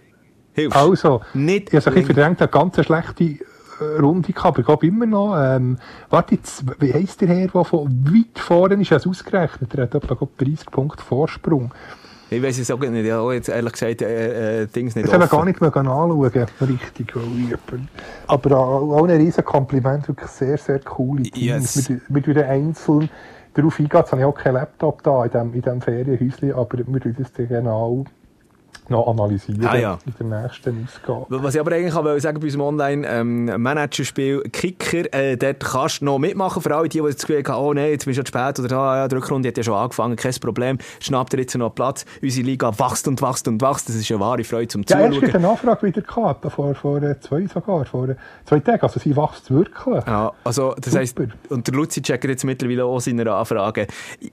[0.55, 0.77] Hilfst.
[0.77, 4.87] Also, nicht ich habe ein verdrängt, eine ganz schlechte äh, Runde gehabt, aber ich glaube
[4.88, 5.79] immer noch, ähm,
[6.11, 9.94] warte jetzt, wie heisst der Herr, der von weit vorne ist, also ausgerechnet, er hat
[9.94, 11.73] etwa 30 Punkte Vorsprung.
[12.31, 13.05] Ich weiß es auch nicht.
[13.05, 15.75] Ich habe jetzt ehrlich gesagt äh, äh, Dings nicht Das haben wir gar nicht mehr
[15.75, 17.14] anschauen, richtig.
[18.27, 21.75] Aber auch, auch ein riesen Kompliment, wirklich sehr, sehr coole Teams.
[21.75, 21.88] Yes.
[21.88, 23.09] Mit, mit wieder einzeln
[23.55, 23.99] darauf eingehen.
[23.99, 27.33] Jetzt habe ich auch keinen Laptop da in diesem, in Ferienhäuschen, aber wir würden das
[27.33, 28.05] genau
[28.90, 29.98] noch analysieren ah, ja.
[30.18, 31.42] in der nächsten Ausgabe.
[31.42, 36.07] Was ich aber eigentlich auch sagen bei unserem Online-Managerspiel ähm, Kicker, äh, dort kannst du
[36.07, 38.29] noch mitmachen, für alle die, die das Gefühl haben, oh nein, jetzt bist du zu
[38.29, 41.57] spät oder ah, ja, die Rückrunde hat ja schon angefangen, kein Problem, schnappt ihr jetzt
[41.57, 42.05] noch Platz.
[42.22, 45.12] Unsere Liga wächst und wächst und wächst, das ist eine wahre Freude zum Zuschauen.
[45.12, 48.83] Ja, erst eine Nachfrage wieder gehabt, vor, vor äh, zwei sogar, vor äh, zwei Tagen,
[48.83, 50.07] also sie wächst wirklich.
[50.07, 51.01] Ja, also das Super.
[51.01, 53.87] heisst, und der Luzi checkt jetzt mittlerweile auch seine Anfragen.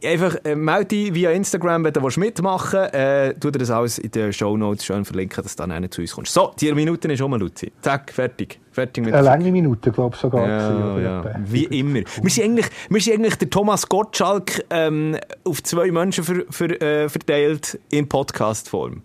[0.03, 3.97] Einfach äh, melde dich via Instagram, wenn du mitmachen willst, äh, tu dir das alles
[3.97, 6.31] in der Show Show Notes schön verlinken, dass du dann zu uns kommst.
[6.31, 7.71] So, die Minuten ist um, Luzi.
[7.81, 8.59] Zack, fertig.
[8.71, 10.47] fertig mit Eine lange Minute, glaube ich sogar.
[10.47, 11.35] Ja, ja.
[11.43, 12.01] Wie immer.
[12.21, 16.79] Wir sind, eigentlich, wir sind eigentlich der Thomas Gottschalk ähm, auf zwei Menschen ver, ver,
[16.79, 19.01] äh, verteilt in Podcast-Form.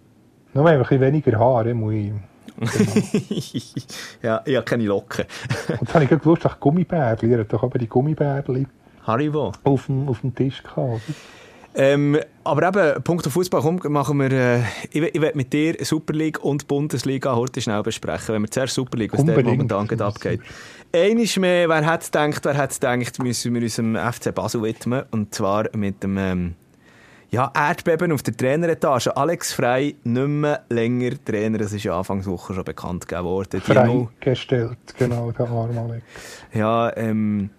[0.52, 2.12] Nur ein bisschen weniger Haare, muss ich...
[4.22, 5.24] ja, ich habe keine Locken.
[5.68, 8.66] Und jetzt habe ich gewusst, dass Gummibärli, er hat doch aber die Gummibärli
[9.06, 9.52] Haribo.
[9.64, 11.00] Auf dem, auf dem Tisch gehabt.
[11.74, 12.18] Ähm,
[12.50, 14.60] aber eben, Punkt auf Fußball, komm, machen wir, äh,
[14.90, 18.34] ich, ich will mit dir Super League und Bundesliga heute schnell besprechen.
[18.34, 20.40] Wenn wir zuerst Super League, was der momentan gerade abgeht.
[20.92, 24.62] Eines mehr, wer hat es gedacht, wer hat es gedacht, müssen wir unserem FC Basel
[24.62, 25.04] widmen.
[25.12, 26.54] Und zwar mit dem, ähm,
[27.30, 29.16] ja, Erdbeben auf der Traineretage.
[29.16, 31.58] Alex Frei, nicht mehr länger Trainer.
[31.58, 33.60] Das ist ja Anfangswoche schon bekannt gegeben worden.
[33.60, 36.04] Freigestellt, genau, der arme Alex.
[36.52, 37.50] Ja, ähm,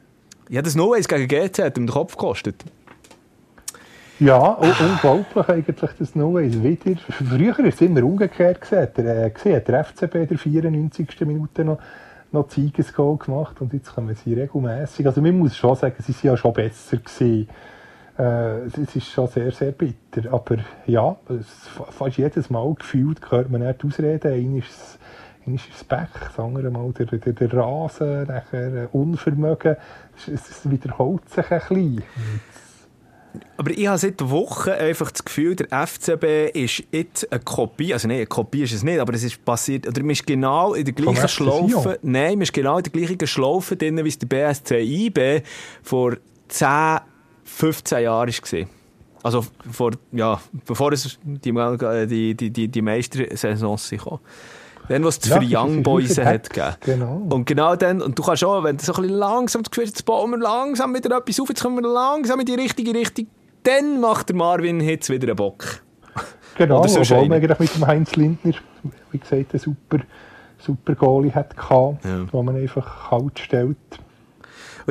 [0.49, 2.65] ja, das No gegen GC hat ihm den Kopf gekostet.
[4.21, 7.01] Ja, unglaublich eigentlich, das Ways wieder.
[7.09, 8.61] Früher war es immer umgekehrt.
[8.61, 8.87] Gewesen.
[8.95, 11.21] Der, äh, gesehen, der FCB in der 94.
[11.21, 11.79] Minute noch,
[12.31, 15.07] noch Siegesgoal gemacht und jetzt kommen sie regelmässig.
[15.07, 17.49] Also man muss schon sagen, sie waren ja schon besser gewesen.
[18.19, 20.31] Äh, es ist schon sehr, sehr bitter.
[20.31, 21.15] Aber ja,
[21.89, 24.33] fast jedes Mal gefühlt hört man nicht Ausreden.
[24.33, 24.99] Einmal ist es
[25.47, 29.75] ist das das andere Mal der, der, der Rasen, nachher Unvermögen.
[30.15, 32.03] Es, es wiederholt sich ein bisschen.
[33.57, 38.07] Aber ich habe seit Wochen einfach das Gefühl, der FCB ist jetzt eine Kopie, also
[38.07, 40.83] nein, eine Kopie ist es nicht, aber es ist passiert, oder man ist genau in
[40.83, 44.27] der gleichen Schlaufe, nein, man ist genau in der gleichen Schlaufe drin, wie es der
[44.27, 45.43] BSC IB
[45.83, 46.17] vor
[46.49, 46.99] 10,
[47.45, 48.67] 15 Jahren war.
[49.23, 54.19] Also vor, ja, bevor es die, die, die, die, Meistersaisons kamen.
[54.91, 56.75] Dann, was es ja, für Young Boys hat gegeben.
[56.81, 57.27] Genau.
[57.29, 59.85] Und genau dann, und du kannst auch, wenn du so ein bisschen langsam das Gefühl
[59.85, 62.93] hast, jetzt bauen wir langsam wieder etwas auf, jetzt kommen wir langsam in die richtige
[62.93, 63.27] Richtung,
[63.63, 65.81] dann macht der Marvin Hitz wieder einen Bock.
[66.57, 68.53] Genau, Oder so obwohl man eigentlich mit dem Heinz Lindner,
[69.11, 69.99] wie gesagt, einen super,
[70.57, 72.25] super Goalie hat gehabt, ja.
[72.31, 73.77] wo man einfach halt stellt.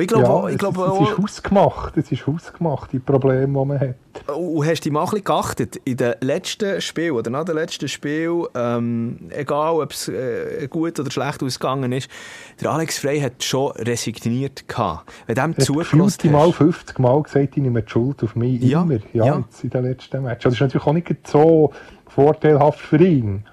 [0.01, 3.65] Ich glaube, ja, ich glaube, es, es, ist hausgemacht, es ist hausgemacht, die Probleme, die
[3.65, 3.95] man hat.
[4.35, 7.55] Und hast du dich mal ein bisschen geachtet, in den letzten Spiel oder nach dem
[7.55, 12.09] letzten Spiel, ähm, egal ob es äh, gut oder schlecht ausgegangen ist,
[12.59, 15.11] der Alex Frey hat schon resigniert gehabt.
[15.27, 16.25] Wenn dem zugelassen hast...
[16.25, 19.43] Mal 50 Mal gesagt, ich nehme die Schuld auf mich, ja, immer, ja, ja.
[19.61, 20.43] in den letzten Match.
[20.43, 21.71] Das ist natürlich auch nicht so
[22.07, 23.45] vorteilhaft für ihn.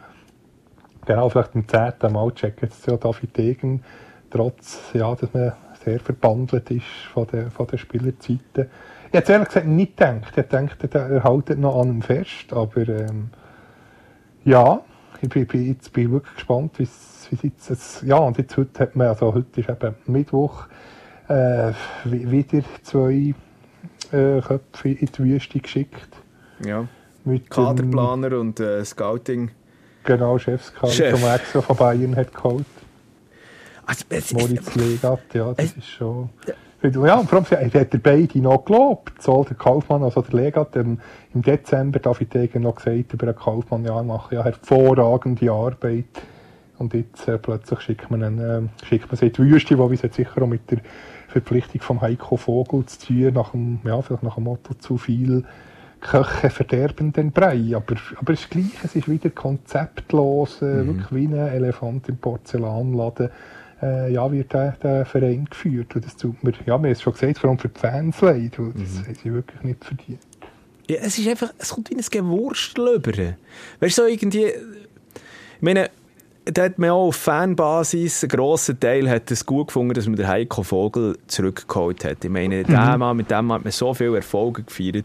[1.06, 3.82] Genau, vielleicht im zehnten Mal checkt jetzt ja David Degen,
[4.30, 5.52] trotz, ja, dass man
[5.88, 8.66] sehr verbandelt ist von den, von den Spielerzeiten.
[9.09, 10.37] Ich hätte ehrlich gesagt nicht gedacht.
[10.37, 12.53] Ich dachte, er haltet noch an ihm fest.
[12.53, 13.31] Aber ähm,
[14.44, 14.81] ja,
[15.22, 18.03] ich bin, bin, jetzt bin wirklich gespannt, wie es jetzt.
[18.03, 20.66] Ja, und jetzt heute hat man, also heute ist eben Mittwoch,
[21.29, 21.72] äh,
[22.05, 23.35] wieder zwei
[24.12, 26.16] äh, Köpfe in die Wüste geschickt.
[26.64, 26.87] Ja.
[27.24, 29.51] Mit Kaderplaner dem, und äh, Scouting.
[30.05, 31.20] Genau, Chefscout, Chef.
[31.20, 32.64] der extra von Bayern hat geholt.
[33.88, 36.29] Also, Moritz Legat, ja, das ist schon...
[36.83, 39.20] Ja, und vor allem hat er beide noch gelobt.
[39.20, 40.77] Sowohl der Kaufmann als auch der Legat.
[40.77, 41.01] Ähm,
[41.35, 46.05] Im Dezember David Degen noch gesagt über den Kaufmann, ja, macht ja hervorragende Arbeit.
[46.79, 49.90] Und jetzt äh, plötzlich schickt man, einen, äh, schickt man sie in die Wüste, wo
[49.90, 50.79] wir sicher auch mit der
[51.27, 55.44] Verpflichtung von Heiko Vogel zu tun, nach dem, ja, vielleicht nach dem Motto zu viel
[56.01, 57.72] Köche verderben den Brei.
[57.74, 60.87] Aber, aber es ist gleich, es ist wieder konzeptlos, äh, mhm.
[60.87, 63.31] wirklich wie ein Elefant im Porzellanladen
[63.82, 65.94] äh, ja, wird der, der Verein geführt.
[65.94, 68.20] Und das tut mir, ja, wir haben es schon gesagt, vor allem für die Fans
[68.20, 69.06] leid, weil das mhm.
[69.06, 70.20] haben sie wirklich nicht verdient.
[70.88, 73.12] Ja, es ist einfach, es kommt wie ein Gewurstel über.
[73.12, 75.90] Weißt du, so irgendwie, ich meine,
[76.46, 80.16] da hat man auch auf Fanbasis, ein grosser Teil hat es gut gefunden, dass man
[80.16, 82.24] den Heiko Vogel zurückgeholt hat.
[82.24, 82.98] Ich meine, mhm.
[82.98, 85.04] Mann, mit dem hat man so viele Erfolge gefeiert.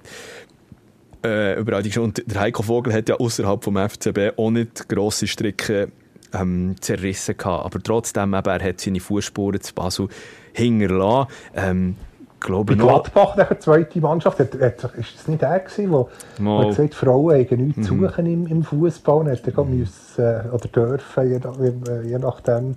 [1.26, 5.28] Äh, überall die, und der Heiko Vogel hat ja außerhalb vom FCB auch nicht grosse
[5.28, 5.90] Stricke
[6.34, 7.66] ähm, zerrissen gehabt.
[7.66, 10.08] Aber trotzdem, eben, er hat seine Fußspuren zu Basel
[10.54, 11.28] hinterlassen.
[11.56, 11.96] Ähm,
[12.44, 16.68] glaube Bei Gladbach, der zweite Mannschaft, hat, hat, ist das nicht der gewesen, wo, wo
[16.68, 18.08] gesagt Frauen haben nichts zu mhm.
[18.08, 19.80] suchen im, im Fußball, hat er mhm.
[19.80, 22.76] müssen, äh, oder dürfen, je, je nachdem.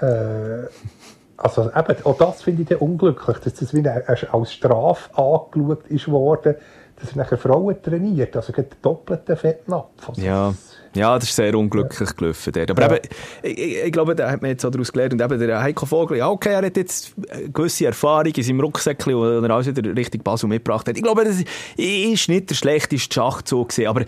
[0.00, 0.66] Äh,
[1.36, 6.06] also eben, auch das finde ich dann unglücklich, dass das wie als Strafe angeschaut ist
[6.08, 6.54] worden,
[7.00, 10.08] dass er nachher Frauen trainiert, also den doppelten Fettnapf.
[10.08, 10.52] Also ja.
[10.94, 12.52] Ja, das ist sehr unglücklich gelaufen.
[12.52, 12.68] Der.
[12.68, 12.96] Aber ja.
[12.96, 13.08] eben,
[13.42, 15.12] ich, ich, glaube, da hat man jetzt auch daraus gelernt.
[15.12, 17.14] Und eben der Heiko Vogel, ja, okay, er hat jetzt
[17.52, 20.96] gewisse Erfahrung in seinem Rucksäckchen, wo er alles wieder richtig Basel mitgebracht hat.
[20.96, 21.36] Ich glaube, das
[21.76, 23.86] ist nicht der schlechteste Schachzug gewesen.
[23.86, 24.04] Aber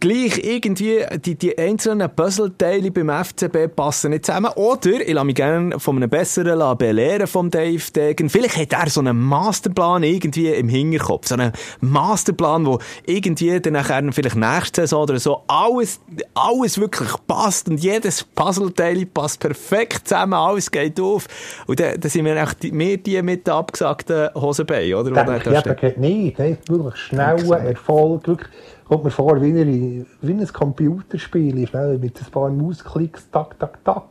[0.00, 4.50] gleich irgendwie, die, die einzelnen Puzzleteile beim FCB passen nicht zusammen.
[4.56, 8.28] Oder, ich lasse mich gerne von einem besseren belehren vom Dave Degen.
[8.28, 11.26] Vielleicht hat er so einen Masterplan irgendwie im Hinterkopf.
[11.28, 16.00] So einen Masterplan, wo irgendwie dann nachher vielleicht nächste Saison oder so alles
[16.34, 21.26] alles wirklich passt und jedes Puzzleteil passt perfekt zusammen, alles geht auf.
[21.66, 25.24] Und dann, dann sind wir echt mehr die mit den abgesagten Hosenbeinen, oder?
[25.24, 26.38] Denke, ja, geht nicht.
[26.38, 28.26] Nein, wirklich schneller Erfolg.
[28.26, 28.48] Wirklich,
[28.86, 33.84] kommt mir vor, wie, ein, wie ein Computerspiel, schnell mit ein paar Mausklicks, tak, tak,
[33.84, 34.04] tak.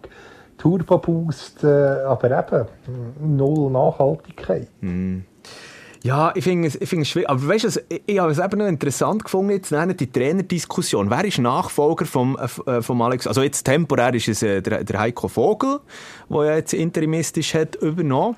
[0.57, 4.67] Turbo Boost, äh, aber eben null Nachhaltigkeit.
[4.81, 5.19] Mm.
[6.07, 7.29] Ja, ich finde es, ich es schwierig.
[7.29, 11.09] Aber weißt du, ich, ich habe es eben noch interessant gefunden, jetzt die Trainerdiskussion.
[11.09, 13.27] Wer ist Nachfolger vom, äh, vom Alex?
[13.27, 15.81] Also jetzt temporär ist es äh, der, der Heiko Vogel,
[16.29, 18.37] der ja jetzt interimistisch hat übernommen.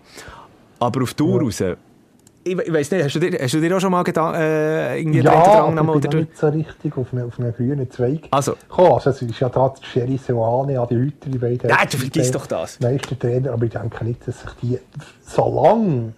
[0.80, 1.44] Aber auf Tour ja.
[1.44, 1.78] raus,
[2.44, 4.98] ich, ich weiß nicht, hast du, dir, hast du dir auch schon mal gedacht, äh,
[4.98, 8.54] irgendwie ja, aber ich bin nicht so richtig auf einen, auf einen grünen Zweig also.
[8.54, 8.94] gekommen.
[8.94, 11.70] Also es ist ja da Sherry Seoane, Adi Hütter, die beiden.
[11.70, 12.80] Nein, du vergisst doch das.
[12.80, 14.80] Meistertrainer, aber ich denke nicht, dass sich die
[15.22, 16.14] so lange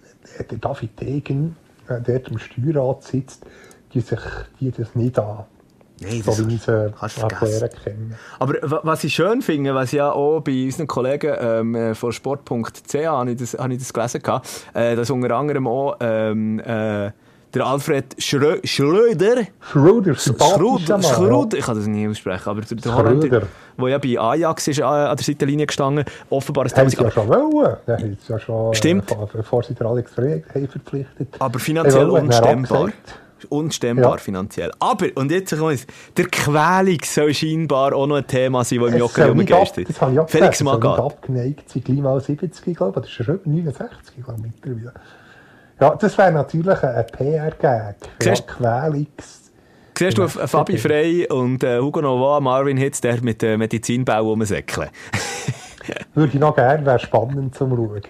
[0.50, 1.56] der David Degen,
[1.88, 3.44] äh, der am Steuerrat sitzt,
[3.94, 4.20] die sich
[4.60, 5.44] die das nicht an.
[6.00, 6.58] Nein, So das wie
[6.98, 7.68] kannst vergessen.
[7.84, 8.18] kenne.
[8.40, 12.10] Aber wa- was ich schön finde, was ja auch bei unseren Kollegen ähm, äh, von
[12.10, 16.58] sport.ch habe ich das, habe ich das gelesen, gehabt, äh, dass unter anderem auch ähm,
[16.58, 17.12] äh,
[17.54, 21.02] der Alfred Schrö Schröder, Schröder, Schröder, Mann.
[21.02, 23.46] Schröder, ich kann das nie aussprechen, aber der, der Holländer, Schröder.
[23.78, 26.90] Der ja bei Ajax ist, äh, an der Seitenlinie gestanden, offenbar ein Thema.
[26.90, 27.76] sie ja schon wollen.
[27.86, 29.10] Der hat ja schon, Stimmt.
[29.12, 31.28] Äh, bevor sie den Alex Frey verpflichtet.
[31.38, 32.88] Aber finanziell Äh, unstemmbar.
[33.48, 34.18] Unstemmbar Ja.
[34.18, 34.70] finanziell.
[34.78, 35.84] Aber, und jetzt kommt es,
[36.16, 39.52] der Quälung soll scheinbar auch noch ein Thema sein, das im Es Jockey soll nicht
[39.52, 39.88] ab- umgeistert.
[39.88, 41.00] Das habe ich auch Felix gesagt, Magath.
[41.00, 43.02] abgeneigt sein, gleich mal 70, glaube ich.
[43.02, 44.92] Das ist schon über 69, glaube ich, mittlerweile.
[45.80, 47.96] Ja, das wäre natürlich ein PR-Gag.
[48.22, 49.41] Ja, Quälungs...
[49.98, 54.88] Siehst du Fabi Frey und äh, Hugo Nova, Marvin Hitz, der mit äh, Medizinbau rumsäckeln?
[56.14, 58.00] Würde ich noch gerne, wäre spannend zum Schauen.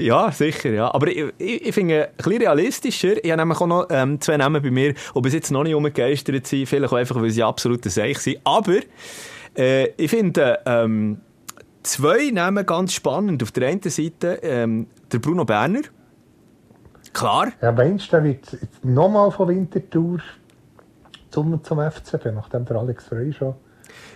[0.00, 0.92] Ja, sicher, ja.
[0.92, 4.36] Aber ich, ich, ich finde, ein bisschen realistischer, ich habe nämlich auch noch ähm, zwei
[4.36, 7.42] Namen bei mir, die bis jetzt noch nicht umgegeistert sind, vielleicht auch einfach, weil sie
[7.42, 8.40] absolut Seich sind.
[8.44, 8.78] Aber
[9.56, 11.20] äh, ich finde ähm,
[11.82, 13.42] zwei Namen ganz spannend.
[13.42, 15.82] Auf der einen Seite ähm, der Bruno Berner.
[17.12, 20.20] Klar, Ja, meinst du, der wird nochmal von Winterthur
[21.32, 23.54] zum, zum FCB, nachdem der Alex Frey schon...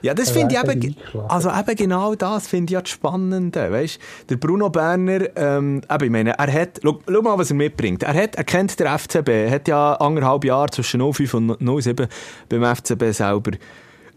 [0.02, 0.96] Ja, das finde ich eben,
[1.28, 3.98] also eben genau das finde ich ja das Spannende, weißt?
[4.28, 8.02] Der Bruno Berner, ähm, eben, ich meine, er hat, schau, schau mal, was er mitbringt.
[8.02, 12.06] Er hat, er kennt den FCB, er hat ja anderthalb Jahre zwischen 05 und 07
[12.48, 13.52] beim FCB selber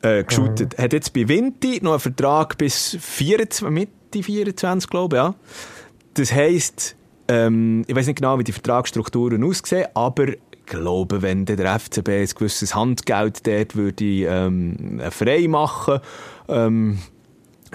[0.01, 0.77] äh, geshootet.
[0.77, 0.83] Mhm.
[0.83, 5.35] Hat jetzt bei Vinti noch einen Vertrag bis 24, Mitte 24, glaube ich, ja.
[6.13, 6.95] Das heisst,
[7.27, 10.27] ähm, ich weiß nicht genau, wie die Vertragsstrukturen aussehen, aber
[10.69, 15.99] glaube, wenn der FCB ein gewisses Handgeld dort würde ähm, frei machen,
[16.47, 16.99] ähm,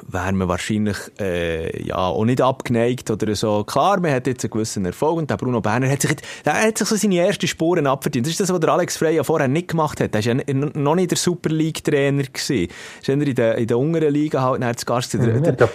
[0.09, 3.65] wäre man wahrscheinlich äh, ja, auch nicht abgeneigt oder so.
[3.65, 6.55] Klar, man hat jetzt einen gewissen Erfolg und der Bruno Berner hat sich, jetzt, der
[6.55, 8.27] hat sich so seine ersten Spuren abverdient.
[8.27, 10.15] Das ist das, was der Alex Frey ja vorher nicht gemacht hat.
[10.15, 12.25] Er war ja noch nicht der Super League-Trainer.
[12.25, 15.17] Er war in der, in der unteren Liga halt nachher zu Gast.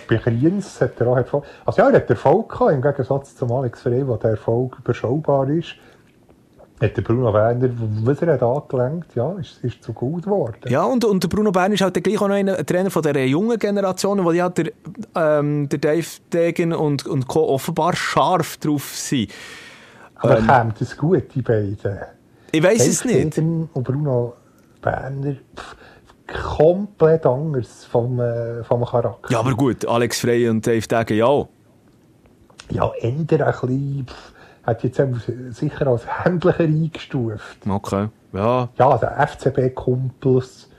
[0.08, 1.46] bei Kriens hat er auch Erfolg.
[1.66, 5.50] Also ja, er hat Erfolg gehabt, im Gegensatz zum Alex Frey, wo der Erfolg überschaubar
[5.50, 5.76] ist.
[6.82, 7.70] Hat der Bruno Werner,
[8.04, 10.62] was er hat angelenkt, ja, ist, ist zu gut geworden.
[10.70, 13.20] Ja, und, und der Bruno Bern ist halt gleich auch noch ein Trainer von dieser
[13.26, 14.72] jungen Generation, wo ja der,
[15.14, 17.50] ähm, der Dave Degen und, und Co.
[17.50, 19.30] offenbar scharf drauf sind.
[20.16, 22.00] Aber ähm, käme das gut, die beiden?
[22.52, 23.36] Ich weiß es nicht.
[23.36, 24.36] Degen und Bruno
[24.82, 25.76] Berner, pff,
[26.58, 29.32] komplett anders vom, äh, vom Charakter.
[29.32, 31.46] Ja, aber gut, Alex Frey und Dave Degen, ja.
[32.72, 34.29] Ja, ändern ein bisschen, pff,
[34.70, 35.02] hat jetzt
[35.52, 37.58] sicher als händlicher eingestuft.
[37.68, 38.70] Okay, ja.
[38.78, 40.70] Ja, also FCB-Kumpels,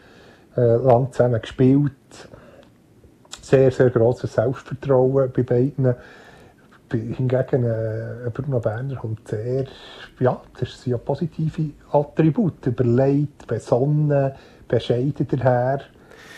[0.57, 1.93] äh, lang zusammen gespielt.
[3.43, 5.95] Sehr, sehr grosses Selbstvertrauen bei beiden.
[6.89, 9.65] Bei- Hingegen äh, Bruno Berner kommt sehr,
[10.19, 12.67] ja, das sind ja positive Attribute.
[12.67, 14.33] Überlegt, besonnen,
[14.67, 15.81] bescheiden daher.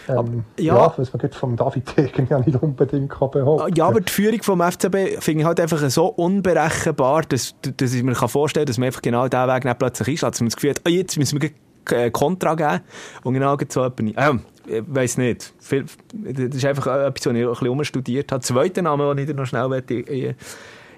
[0.09, 0.77] Ähm, ja.
[0.77, 0.95] ja.
[0.97, 4.43] was man gerade vom David Degen ja nicht unbedingt kann behaupten Ja, aber die Führung
[4.43, 8.71] vom FCB finde ich halt einfach so unberechenbar, dass, dass ich mir kann vorstellen kann,
[8.71, 10.35] dass man einfach genau diesen Weg nicht plötzlich einschlägt.
[10.35, 11.51] Dass man das Gefühl hat, oh, jetzt müssen wir
[11.91, 12.81] äh, Kontra geben
[13.25, 14.15] und genau so jemanden.
[14.17, 15.53] Ähm, ich weiss nicht.
[15.61, 18.43] Das ist einfach äh, etwas, was ich ein bisschen umstudiert habe.
[18.43, 20.35] Zweiter Name, den ich noch schnell äh,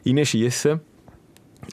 [0.06, 0.80] reinschiessen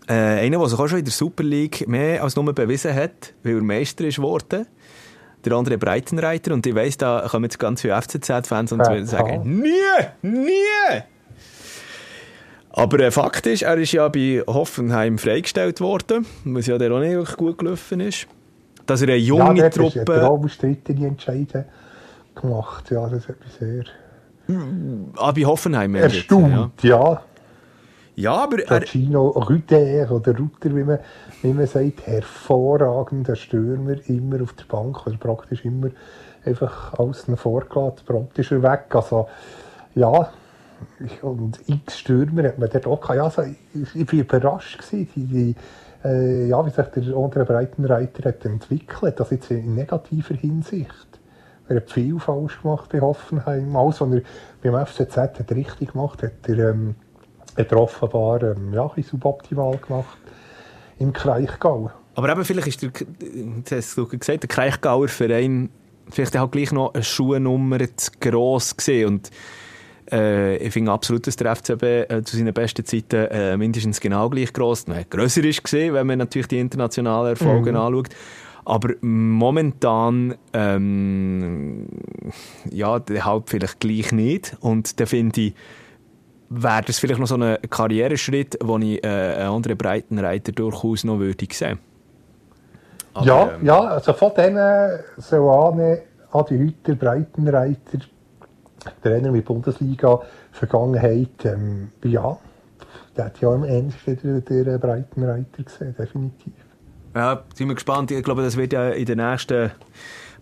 [0.08, 3.34] äh, Einer, der sich auch schon in der Super League mehr als nur bewiesen hat,
[3.44, 4.68] weil er Meister ist geworden.
[5.46, 6.54] Der andere Breitenreiter.
[6.54, 9.72] Und ich weiss, da kommen jetzt ganz viele FCZ-Fans und Ja, sagen, nie,
[10.22, 11.02] nie!
[12.74, 17.00] Aber äh, Fakt ist, er ist ja bei Hoffenheim freigestellt worden, was ja der auch
[17.00, 18.28] nicht gut gelaufen ist.
[18.86, 20.28] Dass er eine ja, junge er Truppe...
[20.30, 21.66] auch umstrittene Entscheide
[22.34, 22.90] gemacht.
[22.92, 23.84] Ja, das hat mich sehr
[25.18, 25.96] Ah, bei Hoffenheim.
[25.96, 26.18] jetzt, Ja.
[26.38, 26.84] erstaunt.
[26.84, 27.22] Ja.
[28.16, 31.00] ja, aber Der er, Gino Rüder oder Rutter, wie man,
[31.42, 35.90] wie man sagt, hervorragender Stürmer, immer auf der Bank, oder praktisch immer
[36.46, 38.86] einfach außen vorgelassen, prompt ist er weg.
[38.94, 39.28] Also,
[39.96, 40.30] ja,
[41.22, 43.18] und x Stürmer hat man dort auch gehabt.
[43.18, 43.44] Ja, also,
[43.96, 45.56] ich, bin überrascht gewesen, die, die,
[46.04, 51.08] äh, ja, wie sich der untere Breitenreiter hat entwickelt, das jetzt in negativer Hinsicht.
[51.68, 53.76] Er hat viel falsch gemacht bei Hoffenheim.
[53.76, 54.22] Alles, was er
[54.62, 56.96] beim FCZ hat richtig gemacht hat, er, ähm,
[57.58, 60.21] hat er offenbar ähm, ja, suboptimal gemacht
[61.02, 61.92] im Kraichgau.
[62.16, 62.92] aber eben vielleicht ist der,
[63.72, 65.70] hast du gesagt, der Kraichgauer Verein
[66.10, 69.32] vielleicht halt gleich noch eine Schuhnummer zu gross gesehen und
[70.12, 74.30] äh, ich finde absolut, dass der FCB äh, zu seinen besten Zeiten äh, mindestens genau
[74.30, 78.10] gleich gross, nein, grösser ist gesehen, wenn man natürlich die internationalen Erfolge anschaut.
[78.64, 81.88] Aber momentan, ähm,
[82.70, 84.56] ja, der halt vielleicht gleich nicht.
[84.60, 85.54] Und da finde ich,
[86.52, 91.20] wäre das vielleicht noch so ein Karriereschritt, wo ich äh, einen anderen Breitenreiter durchaus noch
[91.20, 91.80] würde sehen.
[93.14, 98.00] Aber, ja, ähm, ja, also von denen Soane, Adi Hütter, Breitenreiter,
[99.02, 102.38] Trainer mit Bundesliga-Vergangenheit, ähm, ja,
[103.16, 106.54] der hat ja am Ende wieder den Breitenreiter gesehen, definitiv.
[107.16, 108.12] Ja, sind wir gespannt.
[108.12, 109.72] Ich glaube, das wird ja in den nächsten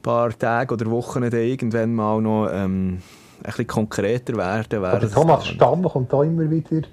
[0.01, 3.01] paar Tagen oder Wochen dann irgendwann mal noch ähm,
[3.43, 4.83] bisschen konkreter werden.
[4.83, 6.87] Aber Thomas Stamm kommt da immer wieder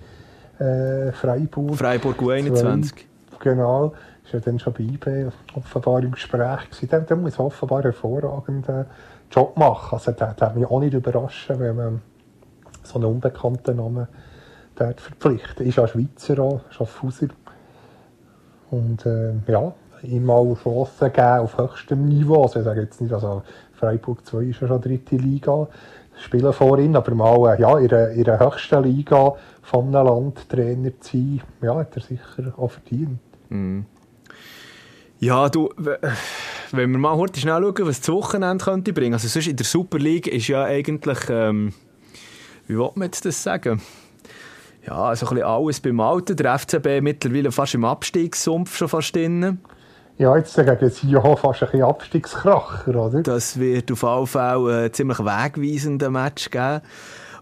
[0.59, 1.77] äh, Freiburg.
[1.77, 2.93] Freiburg U21.
[3.41, 3.93] Genau,
[4.25, 6.89] ist ja dann schon bei IB offenbar im Gespräch gewesen.
[6.89, 8.87] Der, der muss offenbar einen hervorragenden
[9.31, 9.95] Job machen.
[9.95, 12.03] Also der, der hat mich auch nicht überraschen, wenn man
[12.83, 14.09] so einen unbekannten Namen
[14.77, 15.67] dort verpflichtet.
[15.67, 17.29] Ist ja Schweizer auch, Schaffhauser.
[18.71, 19.73] Und äh, ja,
[20.03, 22.43] ihm mal Chancen geben auf höchstem Niveau.
[22.43, 23.43] Also ich sage jetzt nicht, also
[23.75, 25.69] Freiburg 2 ist ja schon dritte Liga,
[26.19, 30.07] spielen vor ihm, aber mal äh, ja, in, der, in der höchsten Liga von einem
[30.07, 33.19] Land Trainer zu sein, ja, hat er sicher auch verdient.
[33.49, 33.81] Mm.
[35.19, 35.71] Ja, du,
[36.73, 39.15] wenn wir mal heute schnell schauen, was das Wochenende könnte bringen.
[39.15, 41.73] Also sonst in der Super League ist ja eigentlich, ähm,
[42.67, 43.81] wie will man jetzt das sagen?
[44.87, 46.37] Ja, also ein bisschen alles beim Alten.
[46.37, 49.59] Der FCB mittlerweile fast im Abstiegssumpf schon fast drin.
[50.19, 53.23] Ja, jetzt gegen Sion fast ein bisschen Abstiegskracher, oder?
[53.23, 56.81] Das wird auf jeden Fall ein ziemlich wegweisender Match geben.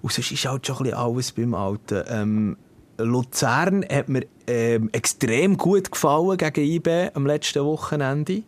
[0.03, 2.03] Und sonst ist halt schon ein bisschen alles beim Alten.
[2.09, 2.57] Ähm,
[2.99, 8.43] Luzern hat mir ähm, extrem gut gefallen gegen IB am letzten Wochenende.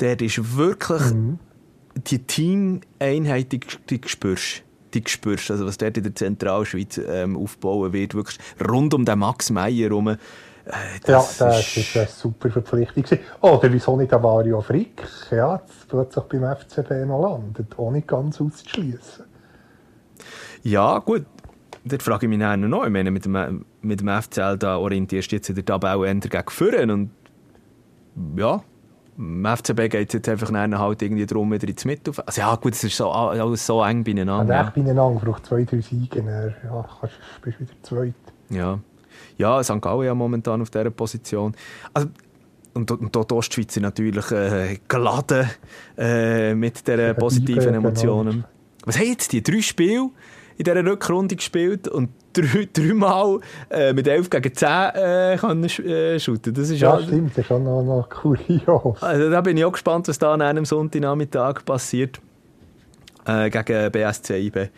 [0.00, 1.38] Der ist wirklich mhm.
[1.94, 4.62] die Teameinheit, die, die spürst
[4.94, 5.50] die spürst.
[5.50, 9.88] Also was dort in der Zentralschweiz ähm, aufbauen wird, wirklich rund um den Max Meyer
[9.88, 10.16] herum.
[10.66, 13.18] Äh, das ja, das ist eine super Verpflichtung.
[13.40, 19.24] Oder wieso nicht der Vario Frick, ja, plötzlich beim FCB noch landet, ohne ganz auszuschließen.
[20.64, 21.24] Ja, gut.
[21.84, 22.84] Dort frage ich mich noch.
[22.84, 26.14] Ich meine, mit dem, mit dem FCL da orientierst du jetzt in der Tabelle eher
[26.16, 27.10] gegen Führen und
[28.36, 28.60] ja,
[29.16, 32.72] im FCB geht es jetzt einfach halt irgendwie darum, wieder ins Mitte Also ja, gut,
[32.72, 34.52] es ist so, alles so eng beieinander.
[34.52, 36.24] Ja, eng beieinander, braucht zwei, drei Siege,
[36.64, 38.14] ja, kannst, bist wieder zweit.
[38.50, 38.80] Ja.
[39.38, 39.80] Ja, St.
[39.80, 41.54] Gallen ja momentan auf dieser Position.
[41.92, 42.08] Also,
[42.74, 45.48] und, und dort ist die Schweizer natürlich äh, geladen
[45.96, 48.32] äh, mit diesen positiven Emotionen.
[48.32, 48.48] Genau.
[48.84, 50.10] Was haben jetzt die drei Spiele
[50.58, 53.40] in dieser Rückrunde gespielt und drei, dreimal
[53.70, 56.54] äh, mit 11 gegen 10 äh, können, äh, shooten.
[56.54, 59.02] Das ist ja, auch, stimmt, das ist auch noch, noch kurios.
[59.02, 62.20] Also, da bin ich auch gespannt, was da an einem Sonntagnachmittag passiert
[63.26, 64.68] äh, gegen BSC IB.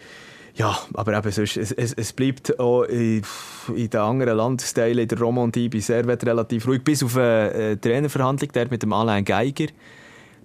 [0.59, 3.23] Ja, aber eben sonst, es, es, es bleibt auch in,
[3.75, 7.77] in den anderen Landesteilen, in der Romandie, bei Servet relativ ruhig, bis auf eine äh,
[7.77, 9.67] Trainerverhandlung der mit dem Alain Geiger.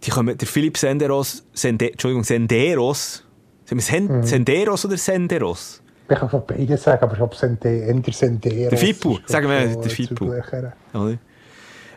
[0.03, 3.23] Die kommen, der Philipp Senderos, Sende, Entschuldigung, Senderos,
[3.65, 4.23] Sagen wir Sen mhm.
[4.23, 5.81] Senderos oder Senderos?
[6.09, 8.69] Ich kann von beiden sagen, aber ich habe Sende, Senderos.
[8.69, 10.31] Der Fipu, sagen wir der Fipu.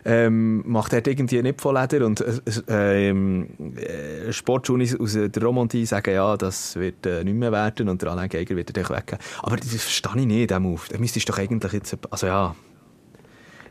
[0.09, 5.85] Ähm, macht er irgendwie nicht von Leder und äh, ähm, äh, Sportjourneys aus der Romandie
[5.85, 9.19] sagen, ja, das wird äh, nicht mehr werden und der Alain Geiger wird er weggehen.
[9.43, 10.81] Aber das verstehe ich nicht, der Move.
[10.89, 12.55] Der müsste doch eigentlich jetzt, also ja,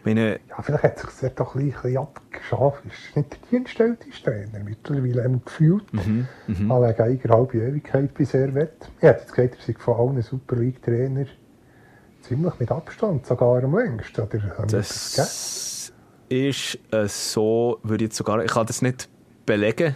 [0.06, 2.82] meine, ja, vielleicht hat sich doch ein bisschen abgeschafft.
[2.86, 5.92] Ist nicht der dienstälteste Trainer mittlerweile haben gefühlt.
[5.92, 6.70] Mhm, mhm.
[6.70, 8.88] Alle Geiger halbe Ewigkeit bei Servet.
[8.98, 11.26] Ich hätte jetzt gesagt, er sei von allen Super League-Trainer
[12.22, 14.22] ziemlich mit Abstand sogar am längsten.
[14.22, 15.75] Oder das, das
[16.28, 19.08] ist äh, so, würde ich jetzt sogar, ich kann das nicht
[19.44, 19.94] belegen,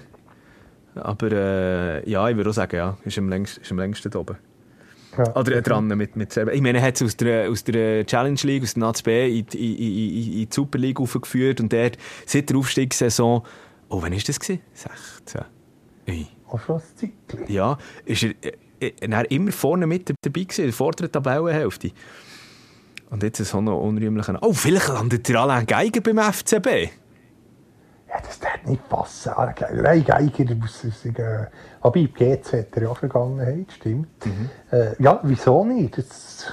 [0.94, 4.36] aber äh, ja, ich würde auch sagen, ja, ist am längsten, ist am längsten oben.
[5.16, 5.34] Ja.
[5.34, 6.52] Oder dran mit, mit selber.
[6.52, 9.46] Ich meine, er hat es aus der, aus der Challenge League, aus der NATSB in,
[9.52, 13.42] in, in, in die Super League aufgeführt und dort seit der Aufstiegssaison,
[13.88, 14.38] oh, wann war das?
[14.38, 14.62] Gewesen?
[14.72, 15.42] 16.
[16.06, 16.26] Ey.
[16.48, 16.80] Auch schon
[17.48, 18.34] Ja, ist er,
[18.80, 21.92] er, er immer vorne mit dabei gewesen, in der vorderen Tabellenhälfte.
[23.10, 24.26] Und jetzt ist es noch unrühmlich.
[24.40, 26.66] Oh, vielleicht landet er Alain Geiger beim FCB.
[28.08, 29.32] Ja, das darf nicht passen.
[29.82, 31.46] Nein, Geiger muss sagen.
[31.80, 34.26] Aber im GZ hat er ja Vergangenheit, stimmt.
[34.26, 34.50] Mhm.
[34.70, 35.98] Äh, ja, wieso nicht?
[35.98, 36.52] Das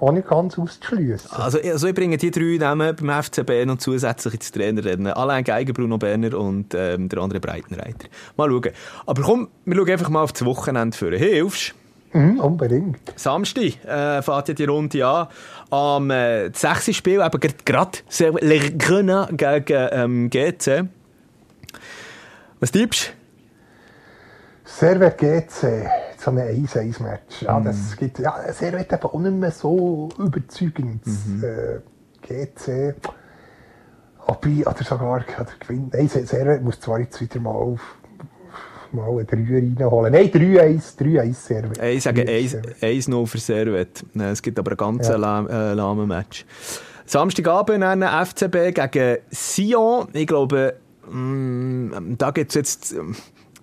[0.00, 1.30] auch nicht ganz auszuschließen.
[1.32, 5.08] Also, also ich bringe die drei Namen beim FCB noch zusätzlich ins Trainerrennen.
[5.08, 8.08] Alain Geiger, Bruno Berner und ähm, der andere Breitenreiter.
[8.36, 8.70] Mal schauen.
[9.06, 11.18] Aber komm, wir schauen einfach mal auf das Wochenende führen.
[11.18, 11.74] Hilfst
[12.12, 13.12] Mhm, unbedingt.
[13.16, 15.28] Samstag äh, fährt ja die Runde an.
[15.70, 16.94] Am äh, 6.
[16.96, 17.98] Spiel, eben gerade
[18.40, 20.88] Le Grenat gegen ähm, GC.
[22.58, 23.14] Was tippst?
[24.64, 27.42] Servet GC, so ein 1-1-Match.
[27.42, 27.64] Ja, mhm.
[27.64, 31.06] das gibt, ja, Servet eben auch nicht mehr so überzeugend.
[31.06, 31.44] Mhm.
[31.44, 31.80] Äh,
[32.26, 32.94] GC,
[34.26, 35.24] Abi, oder sogar oder
[35.58, 35.92] gewinnt.
[35.92, 37.80] Nein, Servet muss zwar jetzt wieder mal auf
[38.92, 40.12] mal einen Dreier reinholen.
[40.12, 41.82] Nein, 3-1, 3-1 Servet.
[41.82, 44.04] Ich sage 1-0 für Servet.
[44.14, 45.14] Es gibt aber ein ganz ja.
[45.14, 46.44] äh, lahmes Match.
[47.06, 50.08] Samstagabend dann FCB gegen Sion.
[50.12, 50.74] Ich glaube,
[51.10, 52.94] mm, da gibt es jetzt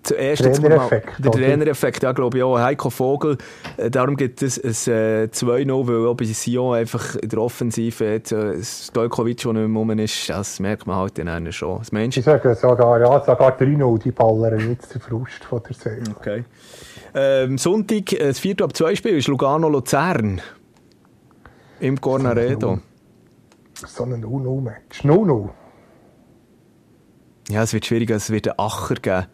[0.08, 1.30] zuerst Trainereffekt, der?
[1.30, 2.58] Trainereffekt, ja, glaube ich auch.
[2.58, 3.38] Heiko Vogel,
[3.76, 8.04] äh, darum gibt es ein äh, 2-0, weil auch bei Sion einfach in der Offensive
[8.04, 11.80] jetzt, äh, Stojkovic, der nicht mehr rum ist, das merkt man halt dann schon.
[11.80, 12.20] Was meinst du?
[12.20, 16.14] Ich sage sogar, ja, sogar 3-0, die ballern jetzt der Frust von der Seele.
[16.16, 16.44] Okay.
[17.14, 20.40] Ähm, Sonntag, äh, das 4 ab 2 Spiel ist Lugano-Luzern.
[21.80, 22.80] Im Cornaredo.
[23.74, 25.04] So ein 0-0-Match.
[25.04, 25.48] 0-0.
[27.50, 29.26] Ja, es wird schwieriger, es wird einen Acher geben.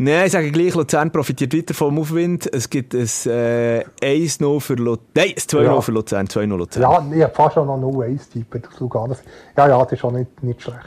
[0.00, 2.48] Nein, ich sage gleich, Luzern profitiert weiter vom Aufwind.
[2.52, 5.04] Es gibt ein äh, 1-0 für Luzern.
[5.16, 5.80] Nein, ein 2-0 Ja.
[5.80, 6.26] für Luzern.
[6.28, 6.82] 2-0 Luzern.
[6.82, 9.16] Ja, ich habe fast schon noch 0-1 tippen Lugano.
[9.56, 10.78] Ja, ja, das ist auch nicht, nicht schlecht.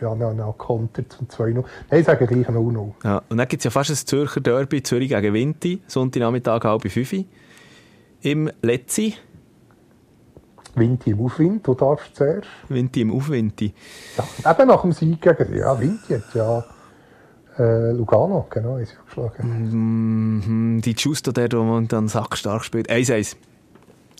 [0.00, 1.62] Ja, noch, noch Konter zum 2-0.
[1.90, 2.92] Nein, ich sage gleich 0-0.
[3.04, 6.90] Ja, und dann gibt es ja fast ein Zürcher Derby, Zürich gegen Winti, Sonntagnachmittag halb
[6.90, 7.24] 5 Uhr.
[8.22, 9.14] Im Letzi,
[10.74, 12.48] Winti im Aufwind, du darfst zuerst.
[12.68, 13.74] Winti im Aufwinti.
[14.16, 16.64] Ja, eben nach dem Sieg gegen ja, Winti hat ja
[17.58, 20.76] äh, Lugano, genau, ist geschlagen.
[20.76, 22.90] Mhm, die Giusto, der da momentan sackstark spielt.
[22.90, 23.36] 1-1.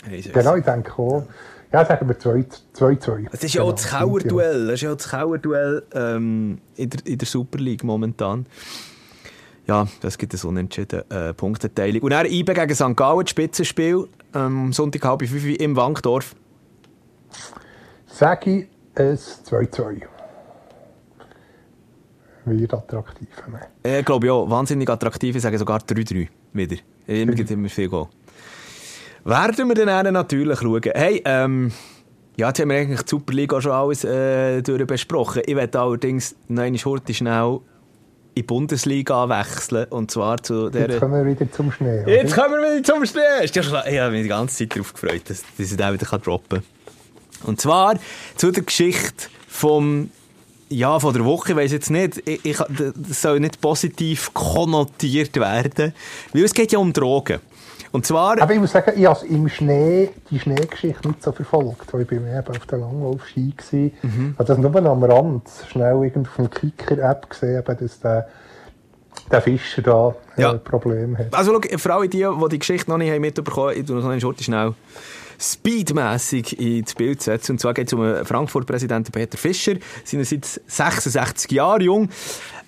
[0.09, 0.33] 1-1.
[0.33, 1.25] Genau, ich denke auch.
[1.73, 3.29] Ja, sagen wir 2-2.
[3.31, 4.67] Es ist ja auch Genau, das Kauerduell.
[4.67, 8.47] Das ist ja auch das Kauerduell ähm, in, der, in der Super League momentan.
[9.67, 12.03] Ja, das gibt es unentschieden äh, Punkteteilung.
[12.03, 12.97] Und dann IBE gegen St.
[12.97, 16.35] Gallen, das Spitzenspiel, ähm, Sonntag halb fünf Uhr im Wankdorf.
[18.07, 20.07] Sage ich es 2-2.
[22.51, 23.29] Wird attraktiv.
[23.51, 23.99] Ne?
[23.99, 25.37] Ich glaube ja, wahnsinnig attraktiv.
[25.37, 26.77] Ich sage sogar 3-3 wieder.
[27.07, 28.09] Immer gibt immer viel Goal.
[29.25, 30.81] Werden wir dann natürlich schauen.
[30.95, 31.73] Hey, ähm,
[32.37, 35.43] ja, jetzt haben wir eigentlich die Super League auch schon alles äh, durchbesprochen.
[35.45, 37.61] Ich werde allerdings noch einmal kurz schnell in
[38.37, 39.87] die Bundesliga wechseln.
[39.91, 40.89] Und zwar zu der...
[40.89, 42.03] Jetzt kommen wir wieder zum Schnee.
[42.03, 42.11] oder?
[42.11, 43.45] Jetzt kommen wir wieder zum Schnee.
[43.45, 45.93] Ist ja schon, ich habe mich die ganze Zeit darauf gefreut, dass, dass ich den
[45.93, 47.49] wieder droppen kann.
[47.49, 47.99] Und zwar
[48.37, 50.11] zu der Geschichte vom,
[50.69, 51.57] ja, von der Woche.
[51.57, 55.95] Weiss jetzt nicht, ich, ich, das soll nicht positiv konnotiert werden,
[56.33, 57.41] weil es geht ja um Drogen.
[57.91, 61.93] Und zwar, Aber ich muss sagen, ich habe im Schnee die Schneegeschichte nicht so verfolgt,
[61.93, 63.79] weil ich bin eben auf der Langlauf-Ski war.
[63.81, 64.31] Mhm.
[64.33, 68.29] Ich habe das nur am Rand schnell irgend auf der Kicker-App gesehen, dass der,
[69.33, 70.53] der Fischer da äh, Ja.
[70.55, 71.35] Probleme hat.
[71.35, 73.97] also schau, für alle die, die die Geschichte noch nicht haben mitbekommen haben, ich tue
[74.03, 74.75] noch schnell
[75.39, 77.53] speedmässig ins Bild setzen.
[77.53, 79.75] Und zwar geht es um den Frankfurt-Präsidenten Peter Fischer,
[80.05, 82.09] seinerseits 66 Jahre jung.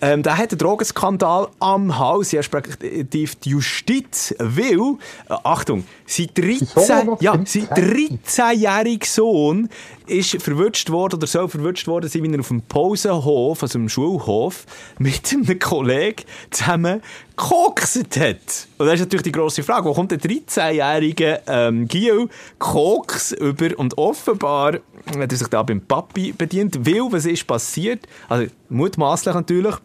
[0.03, 4.97] Ähm, der hat einen Drogenskandal am Hals, respektive die Justiz will,
[5.29, 7.67] äh, Achtung, sein Sohn 13, noch ja, 13?
[7.67, 9.69] sein 13-jähriger Sohn
[10.07, 13.89] ist verwünscht worden oder soll verwünscht worden sein, wie er auf dem Pausenhof, also im
[13.89, 14.67] Schulhof,
[14.99, 17.03] mit einem Kollegen zusammen
[17.37, 18.69] gekokset hat.
[18.79, 22.29] Und das ist natürlich die grosse Frage, wo kommt der 13-jährige ähm, Gio
[22.59, 23.79] Koks über?
[23.79, 28.07] Und offenbar hat er sich da beim Papi bedient, weil was ist passiert?
[28.29, 29.77] Also mutmaßlich natürlich.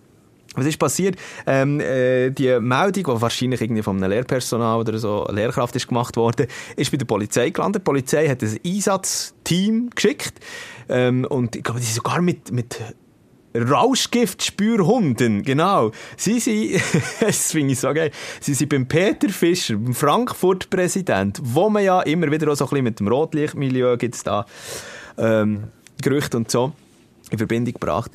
[0.56, 1.18] Was ist passiert?
[1.46, 6.16] Ähm, äh, die Meldung, die wahrscheinlich irgendwie von einem Lehrpersonal oder so, Lehrkraft ist gemacht
[6.18, 7.82] worden, ist bei der Polizei gelandet.
[7.82, 10.34] Die Polizei hat ein Einsatzteam geschickt.
[10.90, 12.80] Ähm, und ich glaube, die sind sogar mit, mit
[13.56, 15.92] Rauschgiftspürhunden, genau.
[16.18, 16.82] Sie sind,
[17.20, 22.02] das finde ich so geil, sie sind beim Peter Fischer, beim Frankfurt-Präsident, wo man ja
[22.02, 24.46] immer wieder auch so ein bisschen mit dem Rotlichtmilieu gibt's da
[25.18, 25.66] ähm,
[26.02, 26.74] Gerüchte und so
[27.32, 28.12] in Verbindung gebracht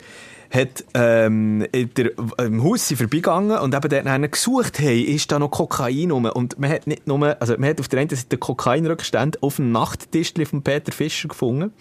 [0.51, 5.38] hat ähm, der, im Haus sind vorbeigegangen und eben dort dann gesucht, hey, ist da
[5.38, 6.24] noch Kokain rum?
[6.24, 9.70] Und man hat nicht nur, also man hat auf der einen Seite Kokainrückstände auf dem
[9.72, 11.72] Nachttisch von Peter Fischer gefunden.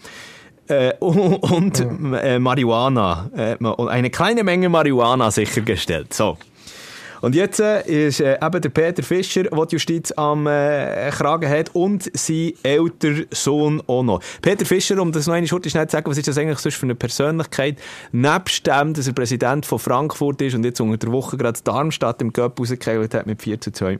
[0.68, 3.30] Äh, und äh, Marihuana.
[3.36, 6.14] Äh, und eine kleine Menge Marihuana sichergestellt.
[6.14, 6.38] So.
[7.20, 11.48] Und jetzt äh, ist äh, eben der Peter Fischer, der die Justiz am äh, Kragen
[11.48, 14.20] hat, und sein älterer Sohn auch noch.
[14.42, 16.76] Peter Fischer, um das noch eine Schurte schnell zu sagen, was ist das eigentlich sonst
[16.76, 17.78] für eine Persönlichkeit?
[18.12, 22.22] Nebst dem, dass er Präsident von Frankfurt ist und jetzt unter der Woche gerade Darmstadt
[22.22, 23.98] im Cup rausgekegelt hat mit 4 zu 2.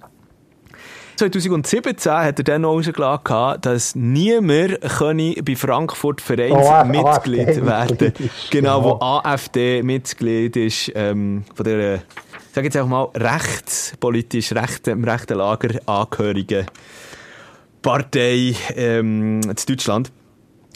[1.16, 8.20] 2017 hat er dann noch rausgelassen, dass niemand könne bei Frankfurt Vereinsmitglied AfD werden Mitglied
[8.20, 8.98] ist, Genau, wo.
[9.04, 15.80] AfD-Mitglied ist, ähm, von der, ich sage jetzt auch mal, rechtspolitisch, rechte, im rechten Lager
[15.86, 16.66] angehörigen
[17.82, 20.10] Partei ähm, in Deutschland.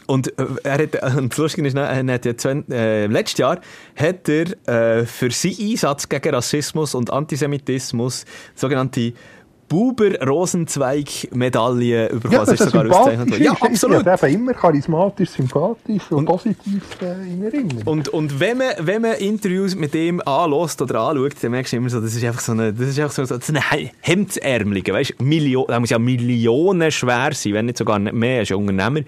[0.07, 3.39] Und äh, er hat, äh, und das ist, ne, er hat ja zwen- äh, letztes
[3.39, 3.61] Jahr
[3.97, 9.15] hat er äh, für seinen Einsatz gegen Rassismus und Antisemitismus sogenannte
[9.69, 12.33] Buber-Rosenzweig-Medaille bekommen.
[12.33, 13.43] Ja, das ist sogar ausgezeichnet worden.
[13.43, 14.07] Ja, absolut.
[14.07, 17.83] Ja, eben immer charismatisch, sympathisch und, und positiv äh, in Erinnerung.
[17.87, 21.77] Und, und wenn, man, wenn man Interviews mit ihm anlässt oder anschaut, dann merkst du
[21.79, 23.61] immer so, das ist einfach so eine, das ist einfach so, so eine
[24.01, 28.43] Hemdsärmelige, weißt du, Millionen, da muss ja Millionen schwer sein, wenn nicht sogar mehr, er
[28.43, 29.01] ist ein Unternehmer.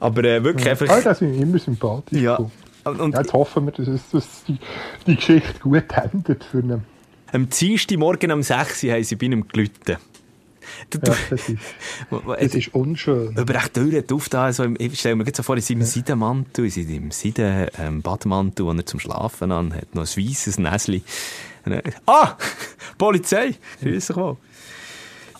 [0.00, 0.72] Aber äh, wirklich ja.
[0.72, 0.88] einfach...
[0.88, 2.20] Ah, das ist immer sympathisch.
[2.20, 2.38] Ja.
[2.84, 4.58] Und, und, ja, jetzt hoffen wir, dass, es, dass die,
[5.06, 6.82] die Geschichte gut endet für ihn.
[7.30, 9.98] Am Dienstag Morgen um 6 Uhr haben sie bei ihm gelitten.
[10.90, 11.58] Du, ja, das ist,
[12.40, 13.36] das ist unschön.
[13.36, 14.44] Über echt Türen aufgetan.
[14.44, 15.86] Also, ich stelle mir jetzt so vor, in seinem ja.
[15.86, 21.02] Seidenmantel, in seinem Seiden-Badmantel, ähm, den er zum Schlafen anhat, noch ein weisses Näsli.
[22.06, 22.36] Ah!
[22.98, 23.54] Polizei!
[23.82, 24.36] Grüß dich wohl.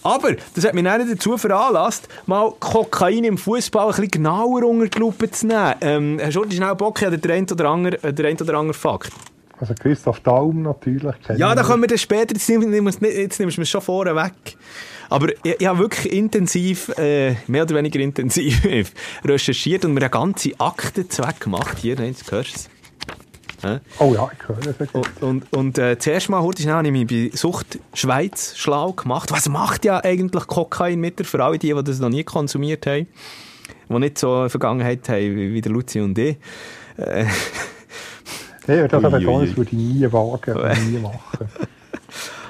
[0.02, 4.88] Aber das hat mich nicht dazu veranlasst, mal Kokain im Fußball ein bisschen genauer unter
[4.88, 5.74] die Lupe zu nehmen.
[5.80, 9.12] Ähm, hast du schnell Bock, ja, der ein oder andere, der ein oder andere Fakt?
[9.60, 11.14] Also Christoph Daum natürlich.
[11.36, 14.56] Ja, da kommen wir dann später, jetzt nimmst, jetzt nimmst du mir schon vorne weg.
[15.10, 18.62] Aber ich, ich habe wirklich intensiv, äh, mehr oder weniger intensiv
[19.24, 21.78] recherchiert und mir eine ganze Aktenzweck gemacht.
[21.78, 22.68] Hier, jetzt hörst du es.
[23.62, 23.80] Ja.
[23.98, 24.90] Oh ja, ich höre es.
[24.92, 29.32] Und, und, und äh, zuerst mal, heute habe ich mich bei Sucht Schweiz schlau gemacht.
[29.32, 32.86] Was macht ja eigentlich Kokain mit der für alle die, die das noch nie konsumiert
[32.86, 33.08] haben?
[33.88, 36.36] Die nicht so eine Vergangenheit haben wie der Luzi und ich.
[36.96, 37.24] Äh,
[38.74, 41.18] ja, das aber nicht, würde ich nie wagen, nie machen.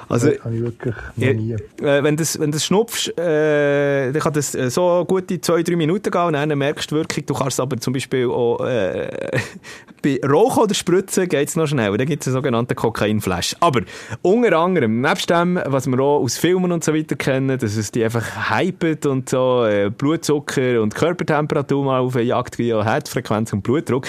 [0.09, 1.53] Also, das habe ich wirklich noch nie.
[1.53, 5.61] Äh, wenn du das, wenn das schnupfst, äh, dann kann das äh, so gute zwei,
[5.61, 9.29] drei Minuten gehen und dann merkst du wirklich, du kannst aber zum Beispiel auch, äh,
[10.01, 11.95] bei Rauchen oder Spritzen geht es noch schnell.
[11.95, 13.55] Dann gibt es einen sogenannten Kokainflash.
[13.59, 13.81] Aber
[14.23, 17.91] unter anderem, nebst dem, was wir auch aus Filmen und so weiter kennen, dass es
[17.91, 23.53] die einfach hypet und so äh, Blutzucker und Körpertemperatur mal auf eine Jagd wie Herzfrequenz
[23.53, 24.07] und Blutdruck,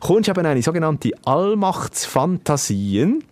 [0.00, 3.24] kommst du eben eine sogenannte Allmachtsfantasien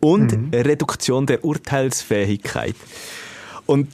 [0.00, 0.50] und mhm.
[0.52, 2.74] Reduktion der Urteilsfähigkeit.
[3.66, 3.88] Und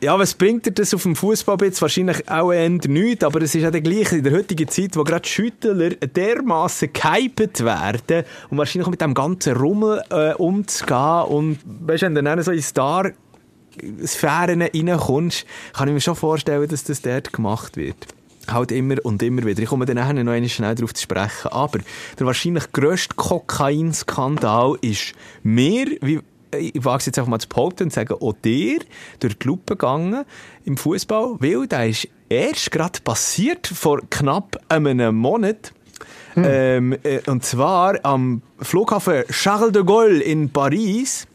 [0.00, 1.82] ja, was bringt dir das auf dem Fußballplatz?
[1.82, 5.02] Wahrscheinlich auch eher nichts, aber es ist ja der gleiche in der heutigen Zeit, wo
[5.02, 11.58] gerade Schüttler dermaßen gehypet werden und wahrscheinlich auch mit dem ganzen Rummel äh, umzugehen und
[11.64, 13.10] weißt, wenn du dann so in Star
[14.06, 18.06] Sphären reinkommst, kann ich mir schon vorstellen, dass das dort gemacht wird
[18.52, 19.62] halt immer und immer wieder.
[19.62, 21.48] Ich komme dann nachher noch einmal schnell darauf zu sprechen.
[21.50, 21.78] Aber
[22.18, 26.20] der wahrscheinlich grösste Kokainskandal ist mir, wie
[26.56, 28.78] ich wage es jetzt einfach mal zu behaupten und sagen, auch dir
[29.20, 30.24] durch die Lupe gegangen
[30.64, 35.72] im Fußball, weil der ist erst gerade passiert vor knapp einem Monat.
[36.34, 36.44] Hm.
[36.46, 41.26] Ähm, äh, und zwar am Flughafen Charles de Gaulle in Paris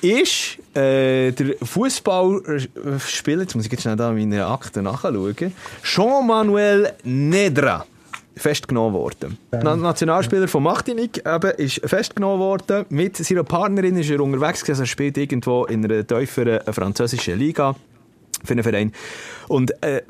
[0.00, 5.34] ist äh, der Fußballspieler, jetzt muss ich jetzt schnell da meine Akte nachschauen,
[5.82, 7.84] Jean-Manuel Nedra
[8.36, 9.36] festgenommen worden.
[9.52, 9.76] Ja.
[9.76, 12.86] Nationalspieler von Martinique eben, ist festgenommen worden.
[12.88, 14.82] Mit seiner Partnerin ist er unterwegs gewesen.
[14.82, 17.74] Er spielt irgendwo in einer tieferen französischen Liga
[18.44, 18.92] für einen Verein.
[19.48, 20.02] Und äh,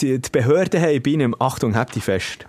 [0.00, 2.46] die, die Behörden haben bei ihm, Achtung, habt ihr fest,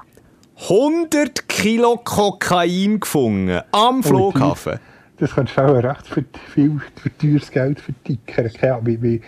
[0.69, 4.79] 100 Kilo Kokain gefunden am Flughafen.
[5.23, 8.51] Das kannst du auch recht für viel für teures Geld vertickern.
[8.85, 9.21] Wie, wie,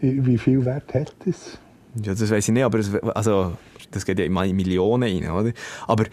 [0.00, 1.58] wie viel Wert hat das?
[2.02, 3.52] Ja, das weiß ich nicht, aber das, also,
[3.90, 5.52] das geht ja in Millionen rein, oder?
[5.86, 6.04] Aber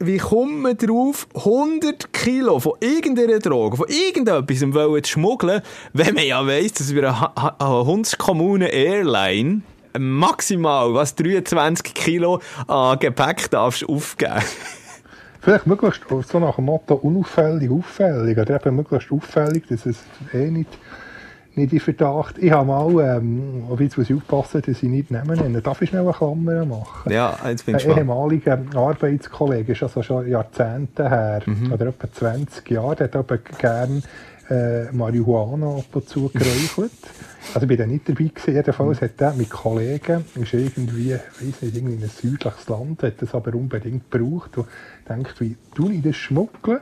[0.00, 5.62] wie kommt man darauf, 100 Kilo von irgendeiner Droge, von irgendetwas zu schmuggeln,
[5.92, 9.62] wenn man ja weiss, dass wir eine, Hundskommune Airline
[9.96, 14.42] maximal was 23 Kilo an Gepäck darfst aufgeben
[15.42, 18.38] Vielleicht möglichst so nach dem Motto unauffällig, auffällig.
[18.38, 19.98] Oder eben möglichst auffällig, dass es
[20.32, 20.70] eh nicht,
[21.56, 22.38] nicht in Verdacht.
[22.38, 25.60] Ich habe mal, ähm, auf jetzt muss ich aufpassen, dass ich nicht nehmen nenne.
[25.60, 27.10] Darf ich schnell eine Klammer machen?
[27.10, 31.72] Ja, jetzt bin ich Ein ehemaliger Arbeitskollege, ist also schon Jahrzehnte her, mhm.
[31.72, 34.04] oder etwa 20 Jahre, der hat aber gern
[34.48, 36.92] äh, Marihuana ab und zu geräuchert.
[37.54, 41.62] Also ich bin da nicht dabei gewesen, jedenfalls hat er mit Kollegen, ist irgendwie, weiß
[41.62, 44.68] nicht, irgendwie in ein südliches Land, hat das aber unbedingt gebraucht und
[45.08, 46.80] denkt, wie tue ich das schmuggeln?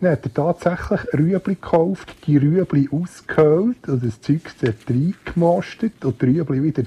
[0.00, 4.42] Dann hat er tatsächlich Rüebli gekauft, die Rüebli ausgehöhlt und das Zeug
[4.88, 6.82] reingemostet und die Rüebli wieder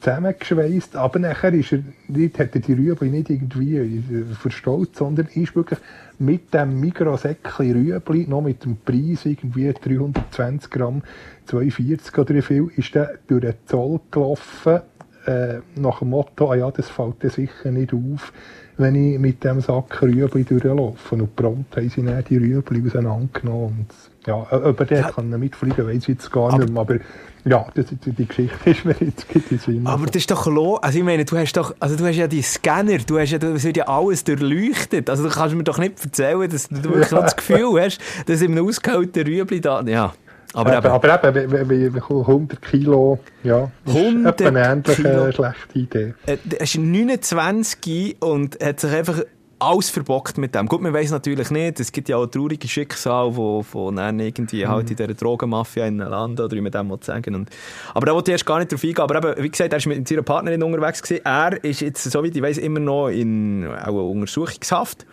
[0.00, 0.96] zusammengeschweißt.
[0.96, 5.78] Aber nachher ist er nicht, hat er die Rüebli nicht irgendwie verstaut, sondern ist wirklich
[6.18, 11.02] mit dem Mikrosäckchen Rüebli, noch mit dem Preis irgendwie 320 Gramm,
[11.46, 14.80] 42 oder wie viel, ist der durch den Zoll gelaufen,
[15.26, 18.32] äh, nach dem Motto, ah ja, das fällt dir sicher nicht auf,
[18.78, 21.14] wenn ich mit dem Sack Rüebli durchlaufe.
[21.14, 23.86] Und prompt haben sie dann die Rüebli auseinandergenommen.
[23.88, 25.10] Und, ja, über den ja.
[25.10, 26.82] kann mitfliegen, weiß ich jetzt gar aber, nicht mehr.
[26.82, 26.96] Aber
[27.44, 29.86] ja, das, die Geschichte ist mir jetzt in Sinn.
[29.86, 30.78] Aber das ist doch los.
[30.82, 33.38] Also ich meine, du hast doch, also du hast ja die Scanner, du hast ja,
[33.38, 35.08] das wird ja alles durchleuchtet.
[35.08, 37.22] Also du kannst mir doch nicht erzählen, dass du wirklich ja.
[37.22, 40.12] das Gefühl hast, dass in einem ausgehöhlten Rüebli da, ja.
[40.54, 45.32] Aber eben, aber eben, wie, wie 100 Kilo, ja, ist 100 etwa eine ähnliche Kilo.
[45.32, 46.14] schlechte Idee.
[46.24, 49.20] Äh, Er ist 29 und hat sich einfach
[49.58, 50.66] alles verbockt mit dem.
[50.66, 54.90] Gut, man weiß natürlich nicht, es gibt ja auch traurige Schicksale, wo, dann irgendwie halt
[54.90, 57.50] in dieser Drogenmafia in einem Land oder wie man dem sagen und
[57.94, 59.02] Aber da wollte ich erst gar nicht drauf eingehen.
[59.02, 61.24] Aber eben, wie gesagt, er ist mit seiner Partnerin unterwegs gewesen.
[61.24, 65.06] Er ist jetzt, soweit ich weiß, immer noch in auch Untersuchungshaft.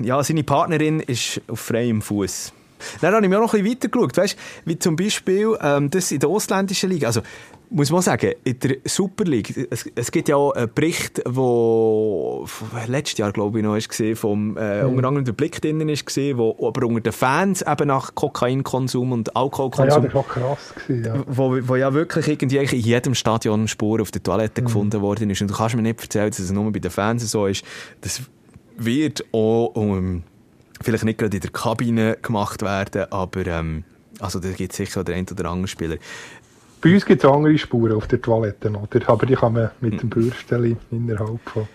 [0.00, 2.52] Ja, seine Partnerin ist auf freiem Fuß.
[3.00, 6.12] Dann habe ich mir auch noch ein bisschen weitergeschaut, weißt, wie zum Beispiel ähm, das
[6.12, 7.08] in der ausländischen Liga.
[7.08, 7.22] Also,
[7.70, 12.46] muss man sagen, in der Super League, es, es gibt ja auch einen Bericht, wo
[12.86, 14.90] letztes Jahr, glaube ich, noch gesehen, vom, äh, Mhm.
[14.94, 19.28] unter anderem der Blick drinnen gesehen, wo aber unter den Fans eben nach Kokainkonsum und
[19.30, 20.74] Ah, ja, Alkoholkonsum das war krass.
[20.86, 21.22] Gewesen, ja.
[21.26, 24.24] wo, wo ja wirklich irgendwie in jedem Stadion Spur auf der Mhm.
[24.24, 25.40] Toilette gefunden worden ist.
[25.42, 27.64] Und du kannst mir nicht erzählen, dass es nur bei den Fans so ist.
[28.00, 28.22] Das
[28.76, 30.22] wird auch um,
[30.80, 33.84] vielleicht nicht gerade in der Kabine gemacht werden, aber ähm,
[34.20, 35.96] also da gibt es sicher den einen oder anderen Spieler.
[36.80, 39.08] Bei uns gibt es andere Spuren auf der Toilette, oder?
[39.08, 39.98] aber die kann man mit Hm.
[40.00, 41.68] dem Bürsteli innerhalb von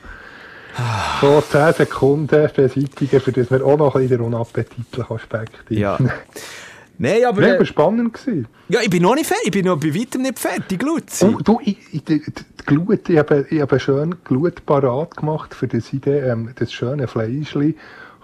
[1.22, 5.98] so 10 Sekunden beseitigen, für das man auch noch ein bisschen den unappetitlichen Aspekt Ja.
[7.00, 8.48] Nein, aber, Nein, äh, aber spannend gewesen.
[8.70, 9.46] ja, ich bin noch nicht fertig.
[9.48, 11.26] Ich bin noch bei weitem nicht fertig, Luzi.
[11.26, 15.54] Oh, du, ich, ich, die, die Glut, ich habe, ich habe schön Glut parat gemacht,
[15.56, 17.76] für das ich dann, ähm, das schöne Fleischli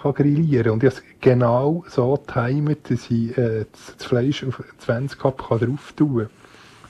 [0.01, 3.65] kann grillieren Und ich habe es genau so getimt, dass ich äh,
[3.97, 6.29] das, Fleisch auf 20 Cup kann drauf tun kann.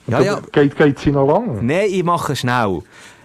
[0.09, 0.41] Ja, ja.
[0.51, 1.59] Geht, geht sie noch lang?
[1.61, 2.81] Nein, ich mache schnell.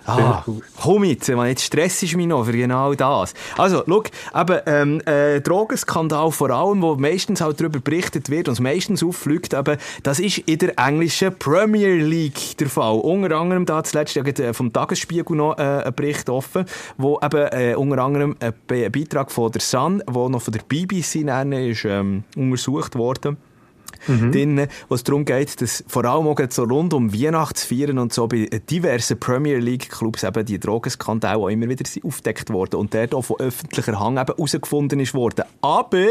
[0.06, 0.44] Ah,
[0.82, 3.32] komm jetzt, man, jetzt stressst du mich noch für genau das.
[3.56, 4.02] Also, schau,
[4.38, 9.02] eben, ähm, äh, Drogenskandal vor allem, wo meistens halt darüber berichtet wird und es meistens
[9.02, 12.98] auffliegt, eben, das ist in der englischen Premier League der Fall.
[12.98, 16.66] Unter anderem da zuletzt ja äh, vom Tagesspiegel noch äh, ein Bericht offen,
[16.98, 21.24] wo eben äh, unter anderem ein Beitrag von der Sun, wo noch von der BBC
[21.24, 23.38] nennen, ist ähm, untersucht worden
[24.06, 28.26] drin, wo es darum geht, dass vor allem auch so rund um Weihnachtsfeiern und so
[28.26, 32.94] bei diversen Premier League Clubs eben die Drogenskandale auch immer wieder sind aufgedeckt worden und
[32.94, 35.44] der auch von öffentlicher Hand eben herausgefunden ist worden.
[35.60, 36.06] Aber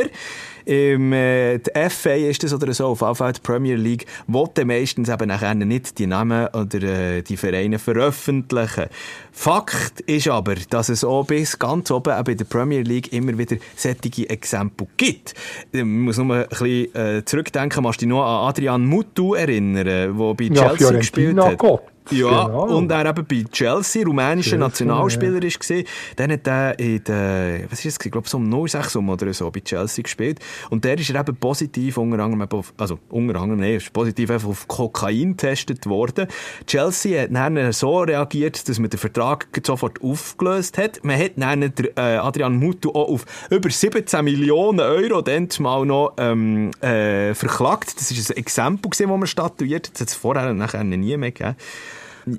[0.66, 4.66] im, äh, die FA ist das oder so, auf jeden Fall die Premier League, wollte
[4.66, 8.86] meistens eben nachher nicht die Namen oder äh, die Vereine veröffentlichen.
[9.32, 13.38] Fakt ist aber, dass es auch bis ganz oben eben in der Premier League immer
[13.38, 15.34] wieder solche Exempel gibt.
[15.72, 19.86] Ich muss nur ein bisschen äh, zurückdenken, musst du dich noch an Adrian Mutu erinnern,
[19.86, 21.58] der bei Ja, Chelsea gespielt Fiorentina hat?
[21.58, 21.93] Gott.
[22.12, 22.78] Ja, genau.
[22.78, 25.86] und er eben bei Chelsea, rumänischer Nationalspieler ist gesehen.
[26.16, 29.34] Dann hat er in der, was ist das, ich glaube so um 06 um oder
[29.34, 30.40] so bei Chelsea gespielt.
[30.70, 34.30] Und der ist er eben positiv unter anderem auf, also unter anderem, nee, ist positiv
[34.30, 36.28] einfach auf Kokain getestet worden.
[36.68, 41.04] Chelsea hat dann so reagiert, dass man den Vertrag sofort aufgelöst hat.
[41.04, 46.14] Man hat dann äh, Adrian Mutu auch auf über 17 Millionen Euro dann mal noch
[46.18, 48.00] ähm, äh, verklagt.
[48.00, 49.94] Das ist ein Exempel gewesen, das man statuiert hat.
[49.94, 51.56] Das hat es vorher nachher nie mehr gegeben.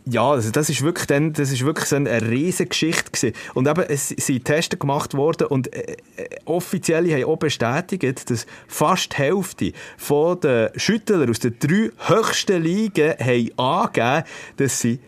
[0.06, 3.32] Ja, also das ist wirklich dann, das ist wirklich so eine riesige Geschichte gewesen.
[3.54, 8.46] Und eben, es sind Tests gemacht worden und äh, äh, Offizielle haben auch bestätigt, dass
[8.66, 14.24] fast die Hälfte von den Schüttler aus den drei höchsten Ligen haben angegeben,
[14.56, 15.00] dass sie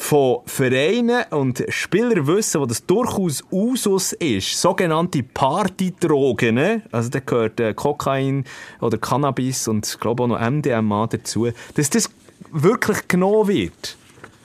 [0.00, 7.60] von Vereinen und Spielern wissen, wo das durchaus Usus ist, sogenannte Partydrogen, also da gehört
[7.60, 8.44] äh, Kokain
[8.80, 12.08] oder Cannabis und ich glaube auch noch MDMA dazu, dass das
[12.50, 13.98] wirklich genommen wird.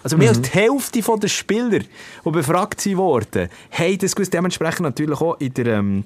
[0.05, 4.31] Also mehr als die Hälfte den Spieler, die befragt sind worden, haben das gewusst.
[4.35, 6.03] Dementsprechend natürlich auch in der, ähm,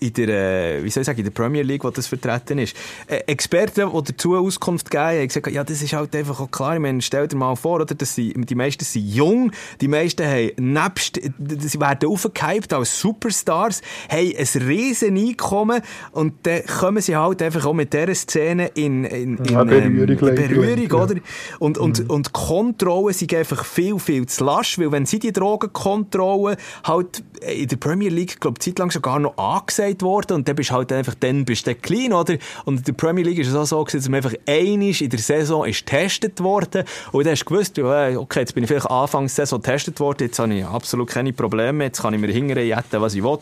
[0.00, 2.76] in der, äh, wie soll ich sagen, in der Premier League, wo das vertreten ist.
[3.06, 6.74] Äh, Experten, die dazu Auskunft geben, haben gesagt, ja, das ist halt einfach auch klar.
[6.74, 10.24] Ich meine, stell dir mal vor, oder, dass sie, die meisten sind jung, die meisten
[10.24, 15.82] haben nebst, sie werden aufgehypt als Superstars, haben ein riesen Einkommen
[16.12, 20.10] und dann kommen sie halt einfach auch mit dieser Szene in, in, in, Ja, Berührung
[20.10, 21.02] ähm, Berührung, ja.
[21.02, 21.14] oder?
[21.58, 25.32] Und, und, und die Kontrollen sind einfach viel, viel zu lasch, weil wenn sie die
[25.32, 29.36] Drogenkontrollen halt in der Premier League, glaube ich, zeitlang sogar noch
[29.78, 30.34] angesagt worden.
[30.34, 32.36] Und dann bist du halt einfach, dann bist du klein, oder?
[32.64, 35.18] Und in der Premier League ist es auch so dass man einfach einisch in der
[35.18, 36.84] Saison ist getestet worden.
[37.12, 40.38] Und dann hast du gewusst, okay, jetzt bin ich vielleicht Anfangs Saison getestet worden, jetzt
[40.38, 41.84] habe ich absolut keine Probleme.
[41.84, 43.38] Jetzt kann ich mir hingern, jetten, was ich will,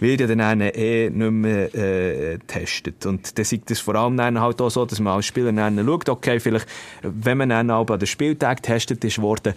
[0.00, 3.06] wird ja dann eh nicht mehr äh, getestet.
[3.06, 5.84] Und dann sieht es vor allem dann halt auch so, dass man als Spieler dann
[5.84, 6.66] schaut, okay, vielleicht,
[7.02, 9.54] wenn man dann auch an den Spieltag getestet ist worden,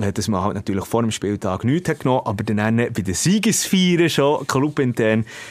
[0.00, 3.14] äh, dass man halt natürlich vor dem Spieltag nichts hat genommen, aber dann bei den
[3.14, 4.44] Siegesfeiern schon,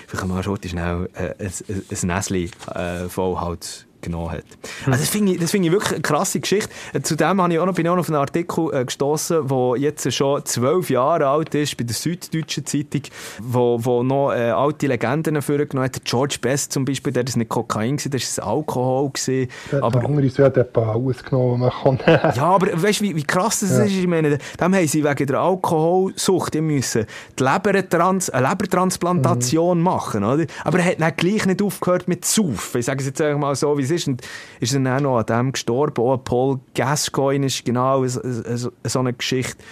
[0.07, 4.43] vielleicht mal schon schnell äh, ein, ein, ein Näsli äh, voll halt genommen hat.
[4.85, 6.69] Also das finde ich, das finde ich wirklich eine krasse Geschichte.
[7.03, 9.73] Zudem habe ich auch noch, bin ich auch noch auf einen Artikel äh, gestoßen, der
[9.77, 13.01] jetzt schon zwölf Jahre alt ist, bei der Süddeutschen Zeitung,
[13.41, 16.03] wo, wo noch äh, alte Legenden vorgenommen hat.
[16.05, 19.49] George Best zum Beispiel, der ist nicht Kokain gewesen, das war Alkohol gewesen.
[19.71, 21.99] Der aber, andere ist ja etwa alles genommen, man kann.
[22.35, 23.83] ja, aber weißt du, wie, wie krass das Ja.
[23.83, 23.91] ist?
[23.93, 27.05] Ich meine, dem haben sie wegen der Alkoholsucht die müssen
[27.39, 30.45] die Lebertrans eine Lebertransplantation machen, oder?
[30.63, 32.79] Aber er hat dann gleich nicht aufgehört mit Saufen.
[32.79, 34.07] Ich sage es jetzt einfach mal so, wie es ist.
[34.07, 34.21] Und
[34.59, 36.03] ist dann auch noch an dem gestorben.
[36.03, 39.63] Auch Paul Gascoigne ist genau so, so, so eine Geschichte.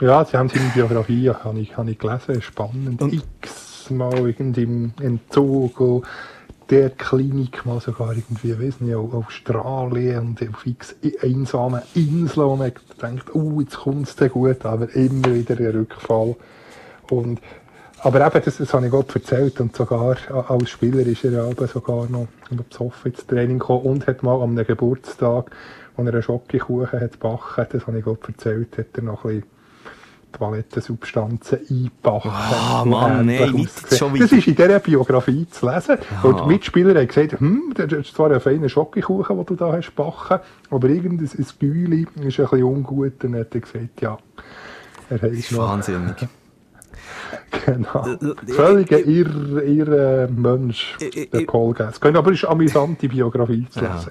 [0.00, 3.02] Ja, sie haben seine Biografie, habe ich, habe ich gelesen, spannend.
[3.02, 6.04] Und- X-mal irgendwie im Entzug und
[6.70, 12.56] der Klinik mal sogar irgendwie, weiß nicht, auf Australien und auf x einsamen Inseln, wo
[12.56, 16.36] man denkt, oh, jetzt kommt es gut, aber immer wieder ein Rückfall.
[17.10, 17.40] Und,
[18.02, 20.16] aber eben, das, das habe ich Gott erzählt und sogar
[20.48, 24.40] als Spieler ist er ja eben sogar noch besoffen ins Training gekommen und hat mal
[24.42, 25.50] am Geburtstag,
[25.96, 29.40] wo er einen Schokokuchen hat gebacken, das habe ich Gott erzählt, hat er noch ein
[29.40, 29.50] bisschen
[30.32, 32.30] Toilettensubstanzen einpacken.
[32.32, 34.38] Ah, Und Mann, nein, nicht schon Das wieder.
[34.38, 35.98] ist in dieser Biografie zu lesen.
[36.22, 39.72] Und die Mitspieler haben gesagt, hm, das ist zwar ein feiner Schokokuchen, den du da
[39.72, 40.38] hast gebacken,
[40.70, 43.12] aber irgendein ein Güli ist ein bisschen ungut.
[43.18, 44.18] Dann hat er gesagt, ja,
[45.10, 45.58] er hat noch...
[45.58, 46.28] Wahnsinnig.
[47.66, 48.06] Genau.
[48.48, 50.96] Völliger irr, irr Mensch,
[51.32, 52.18] der Paul Gascoigne.
[52.18, 53.94] Aber es ist eine amüsante Biografie zu Ja.
[53.96, 54.10] lesen.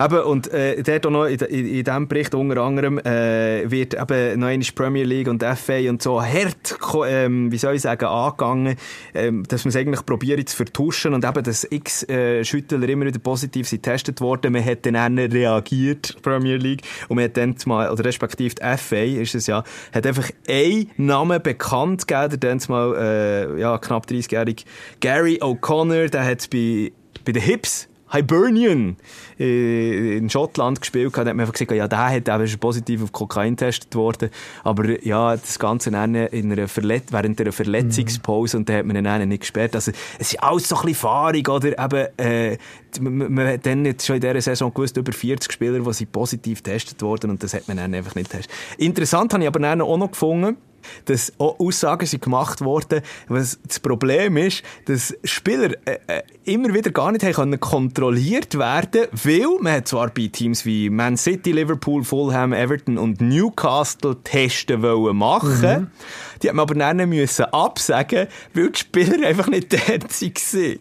[0.00, 3.94] Eben, und äh, dort auch noch in, in, in diesem Bericht unter anderem äh, wird
[3.94, 8.04] eben noch einmal Premier League und FA und so hart, ähm, wie soll ich sagen,
[8.06, 8.76] angegangen,
[9.12, 13.06] ähm, dass man es eigentlich probiert zu vertuschen und eben, dass x äh, Schüttler immer
[13.06, 14.52] wieder positiv sind getestet worden.
[14.52, 18.96] Man hat dann reagiert, Premier League, und man hat dann mal, oder respektive die FA
[18.96, 24.64] ist es ja, hat einfach einen Namen bekannt gegeben, dann mal äh, ja, knapp 30-jährige
[25.00, 26.92] Gary O'Connor, der hat bei,
[27.24, 28.96] bei den Hips Hibernian
[29.40, 33.02] äh, in Schottland gespielt hat, hat man einfach gesagt, ja, der hat eben schon positiv
[33.02, 34.30] auf Kokain getestet worden,
[34.62, 38.96] aber ja, das Ganze dann in einer Verlet während einer Verletzungspause und da hat man
[38.96, 39.74] ihn dann nicht gesperrt.
[39.74, 41.70] Also, es ist alles so ein bisschen fahrig, oder?
[41.84, 42.58] Eben, äh,
[43.00, 47.02] man, hat dann jetzt schon in dieser Saison gewusst, über 40 Spieler, die positiv getestet
[47.02, 48.54] worden und das hat man dann einfach nicht getestet.
[48.78, 50.56] Interessant habe ich aber dann auch noch gefunden,
[51.06, 56.72] dass auch Aussagen sind gemacht worden, was das Problem ist, dass Spieler äh, äh, immer
[56.74, 61.16] wieder gar nicht haben können kontrolliert werden, weil man hat zwar bei Teams wie Man
[61.16, 65.90] City, Liverpool, Fulham, Everton und Newcastle Testen wollen machen,
[66.42, 70.78] die hat man aber dann müssen absagen, weil die Spieler einfach nicht dort waren.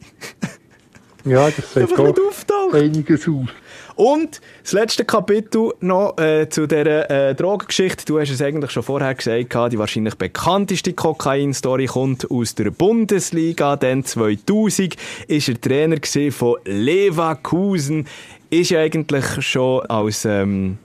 [1.25, 3.47] Ja, das sagt auch einiges aus.
[3.95, 8.05] Und das letzte Kapitel noch äh, zu dieser äh, Drogengeschichte.
[8.05, 13.75] Du hast es eigentlich schon vorher gesagt, die wahrscheinlich bekannteste Kokain-Story kommt aus der Bundesliga.
[13.75, 14.95] Dann 2000
[15.27, 15.97] ist er Trainer
[16.31, 18.07] von Leverkusen.
[18.49, 20.77] Ist ja eigentlich schon als ähm,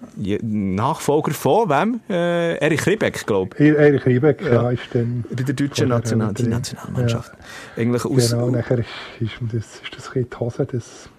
[0.42, 2.00] Nachfolger von wem?
[2.08, 3.60] Äh, Erich Ribbeck, glaube ich.
[3.66, 4.70] Er- Erich Riebeck, ja.
[4.70, 5.24] ist dann...
[5.30, 6.50] Bei der deutschen National die drin.
[6.52, 7.32] Nationalmannschaft.
[7.76, 8.86] Eigentlich aus, Genau, nachher ist,
[9.20, 10.66] ist, das, ist das ein bisschen die Hose.
[10.72, 11.10] Das,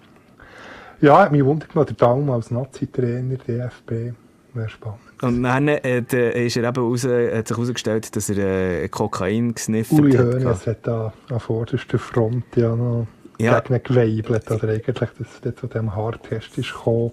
[1.02, 4.14] ja, mich wundert noch der Daumen als Nazi-Trainer, DFB,
[4.54, 5.00] wäre spannend.
[5.22, 9.54] Und dann äh, der- ist er eben raus, hat sich herausgestellt, dass er äh, Kokain
[9.54, 10.26] gesniffert Uli hat.
[10.28, 13.06] Hoeneß hat da an vorderster Front ja noch
[13.38, 13.60] Ja.
[13.60, 17.12] gegen ihn geweibelt, oder eigentlich, dass es zu diesem Haartest ist gekommen.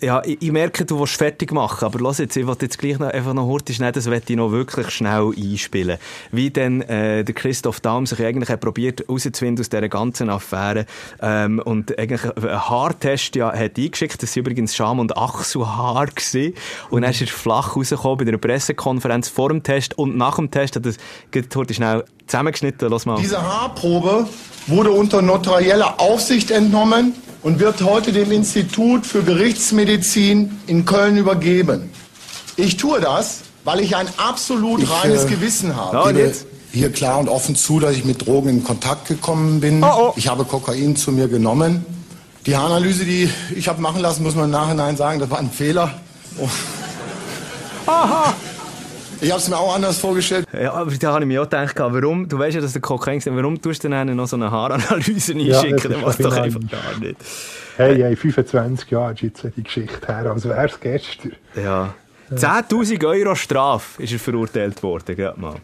[0.00, 2.98] Ja, ich, ich merke, du willst fertig machen, aber lass jetzt, ich will jetzt gleich
[2.98, 5.96] noch, einfach noch hurtig schnell, das möchte ich noch wirklich schnell einspielen.
[6.30, 10.84] Wie denn äh, der Christoph Daum sich eigentlich hat probiert rauszufinden aus dieser ganzen Affäre
[11.22, 16.52] ähm, und eigentlich einen Haartest ja, hat eingeschickt, das war übrigens Scham- und Achselhaar gewesen.
[16.90, 20.50] und dann ist er flach rausgekommen bei einer Pressekonferenz vor dem Test und nach dem
[20.50, 20.82] Test hat
[21.30, 23.16] geht hurtig schnell zusammengeschnitten, lass mal.
[23.16, 24.28] Diese Haarprobe
[24.66, 27.14] wurde unter notarieller Aufsicht entnommen
[27.46, 31.92] und wird heute dem Institut für Gerichtsmedizin in Köln übergeben.
[32.56, 35.96] Ich tue das, weil ich ein absolut Ich, reines äh, Gewissen habe.
[35.96, 36.46] Ja, jetzt?
[36.72, 39.80] hier klar und offen zu, dass ich mit Drogen in Kontakt gekommen bin.
[39.84, 40.12] Oh, oh.
[40.16, 41.86] Ich habe Kokain zu mir genommen.
[42.46, 45.52] Die Haaranalyse, die ich habe machen lassen, muss man im Nachhinein sagen, das war ein
[45.52, 45.92] Fehler.
[46.40, 46.48] Oh.
[49.20, 50.46] Ich habe es mir auch anders vorgestellt.
[50.52, 53.18] Ja, aber da habe ich mir auch gedacht, warum, du weißt ja, dass der Kokain
[53.18, 55.92] ist, warum tust du dann noch so eine Haaranalyse einschicken?
[55.92, 57.16] ist das doch doch einfach gar nicht.
[57.76, 61.32] Hey, hey, 25 Jahre ist jetzt die Geschichte her, als wäre es gestern.
[61.54, 61.94] Ja.
[62.32, 65.56] 10.000 Euro Strafe ist er verurteilt worden, gerade mal.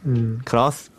[0.44, 0.90] Krass.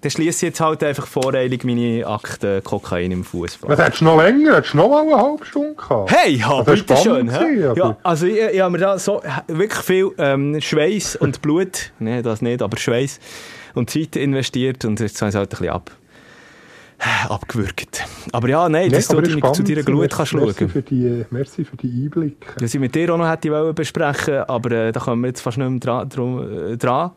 [0.00, 3.70] Dann schließe ich jetzt halt einfach voreilig meine Akte Kokain im Fußball.
[3.70, 4.56] Was hättest du noch länger?
[4.56, 6.10] Hättest du noch mal eine halbe Stunde gehabt?
[6.12, 7.26] Hey, ja, Das ist bitte schön.
[7.26, 11.90] gewesen, Ja, also ich, ich habe mir da so wirklich viel ähm, Schweiß und Blut,
[11.98, 13.18] nee, das nicht, aber Schweiß
[13.74, 15.90] und Zeit investiert und jetzt habe ich es halt ein bisschen ab.
[17.28, 18.04] abgewürgt.
[18.32, 20.68] Aber ja, nein, dass Nee, du aber deine, zu deiner Glut merci, kannst merci schauen.
[20.68, 22.54] Für die, merci für die Einblicke.
[22.60, 25.58] Was ich mit dir auch noch hätte besprechen aber äh, da kommen wir jetzt fast
[25.58, 26.08] nicht mehr dran.
[26.08, 27.12] drum- äh, dran.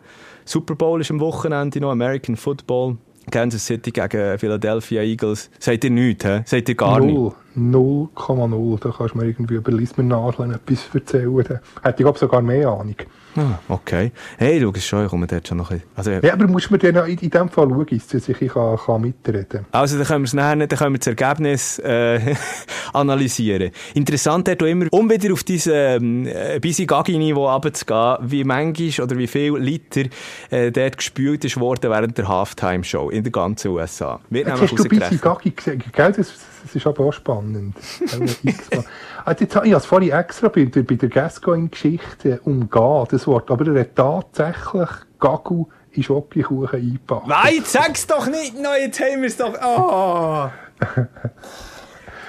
[0.46, 2.98] Super Bowl ist am Wochenende noch, American Football.
[3.30, 5.50] Kansas City gegen Philadelphia Eagles.
[5.60, 6.42] Seid ihr nichts, hä?
[6.46, 7.14] Seid ihr gar nicht?
[7.56, 8.08] Null.
[8.16, 8.80] 0,0.
[8.80, 11.38] Da kannst du mir irgendwie über Lismernadeln etwas erzählen.
[11.38, 12.96] Hätte ich glaube sogar mehr Ahnung.
[13.36, 14.12] Ah, okay.
[14.38, 16.12] Hey, schau es schon, ich komme dort schon noch ein bisschen.
[16.18, 18.78] Also, Ja, aber musst du mir dann in, in dem Fall schauen, dass ich kann,
[18.78, 22.36] kann mitreden Also, dann können wir es nachher nicht, dann können wir das Ergebnis äh,
[22.94, 23.72] analysieren.
[23.94, 29.06] Interessant dort auch immer, um wieder auf dieses ähm, äh, Bisi Gagi-Niveau runterzugehen, wie manchmal
[29.06, 30.04] oder wie viel Liter
[30.50, 34.20] äh, dort gespült ist worden während der Halftime-Show in der ganzen USA.
[34.30, 35.18] Wird Jetzt hast du Busy.
[35.18, 36.12] Gaggi gesehen, gell?
[36.12, 36.34] Das,
[36.64, 37.76] das ist aber auch spannend.
[37.78, 38.84] Auch x-mal.
[39.26, 43.52] Ah, jetzt habe ich es vorhin extra bei, der- bei der Gascoigne-Geschichte umgehen, das Wort.
[43.52, 44.90] Aber er hat tatsächlich
[45.20, 47.28] Gagu in Schokokuchen eingepackt.
[47.28, 48.60] Nein, jetzt sag's doch nicht!
[48.60, 49.54] Nein, jetzt haben wir es doch...
[49.64, 50.50] Oh.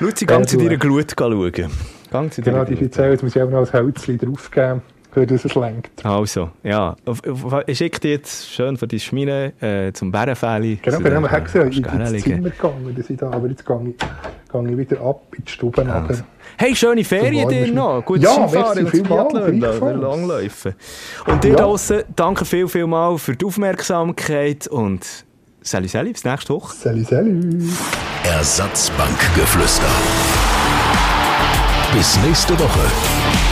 [0.00, 0.76] Luzi, gang zu deiner.
[0.76, 1.52] Glut schauen.
[2.10, 2.82] Gang zu Genau, die Glut.
[2.90, 6.04] erzählen, jetzt muss ich auch noch ein Hölzchen draufgeben, für das es lenkt.
[6.04, 6.96] Also, ja.
[7.72, 10.78] Schicke dir jetzt schön von deiner Schmine äh, zum Bärenfäli.
[10.82, 12.22] Genau, Zu wir haben bin gerne ins.
[12.24, 13.96] Zimmer gegangen, dass ich da, aber jetzt gehe ich,
[14.52, 15.86] gehe ich wieder ab in die Stube.
[15.92, 16.22] Also.
[16.56, 18.02] Hey, schöne Ferien dir noch.
[18.04, 18.86] Gutes Ja, Skifahren
[19.42, 20.00] und Biathlon.
[20.00, 20.74] Langläufen.
[21.26, 21.56] Und dir Ja.
[21.56, 25.06] draussen, danke viel, viel mal für die Aufmerksamkeit und
[25.60, 26.74] Sally Sally, bis nächste Woche.
[26.74, 27.44] Salut, salut.
[28.24, 29.86] Ersatzbankgeflüster.
[31.94, 33.51] Bis nächste Woche.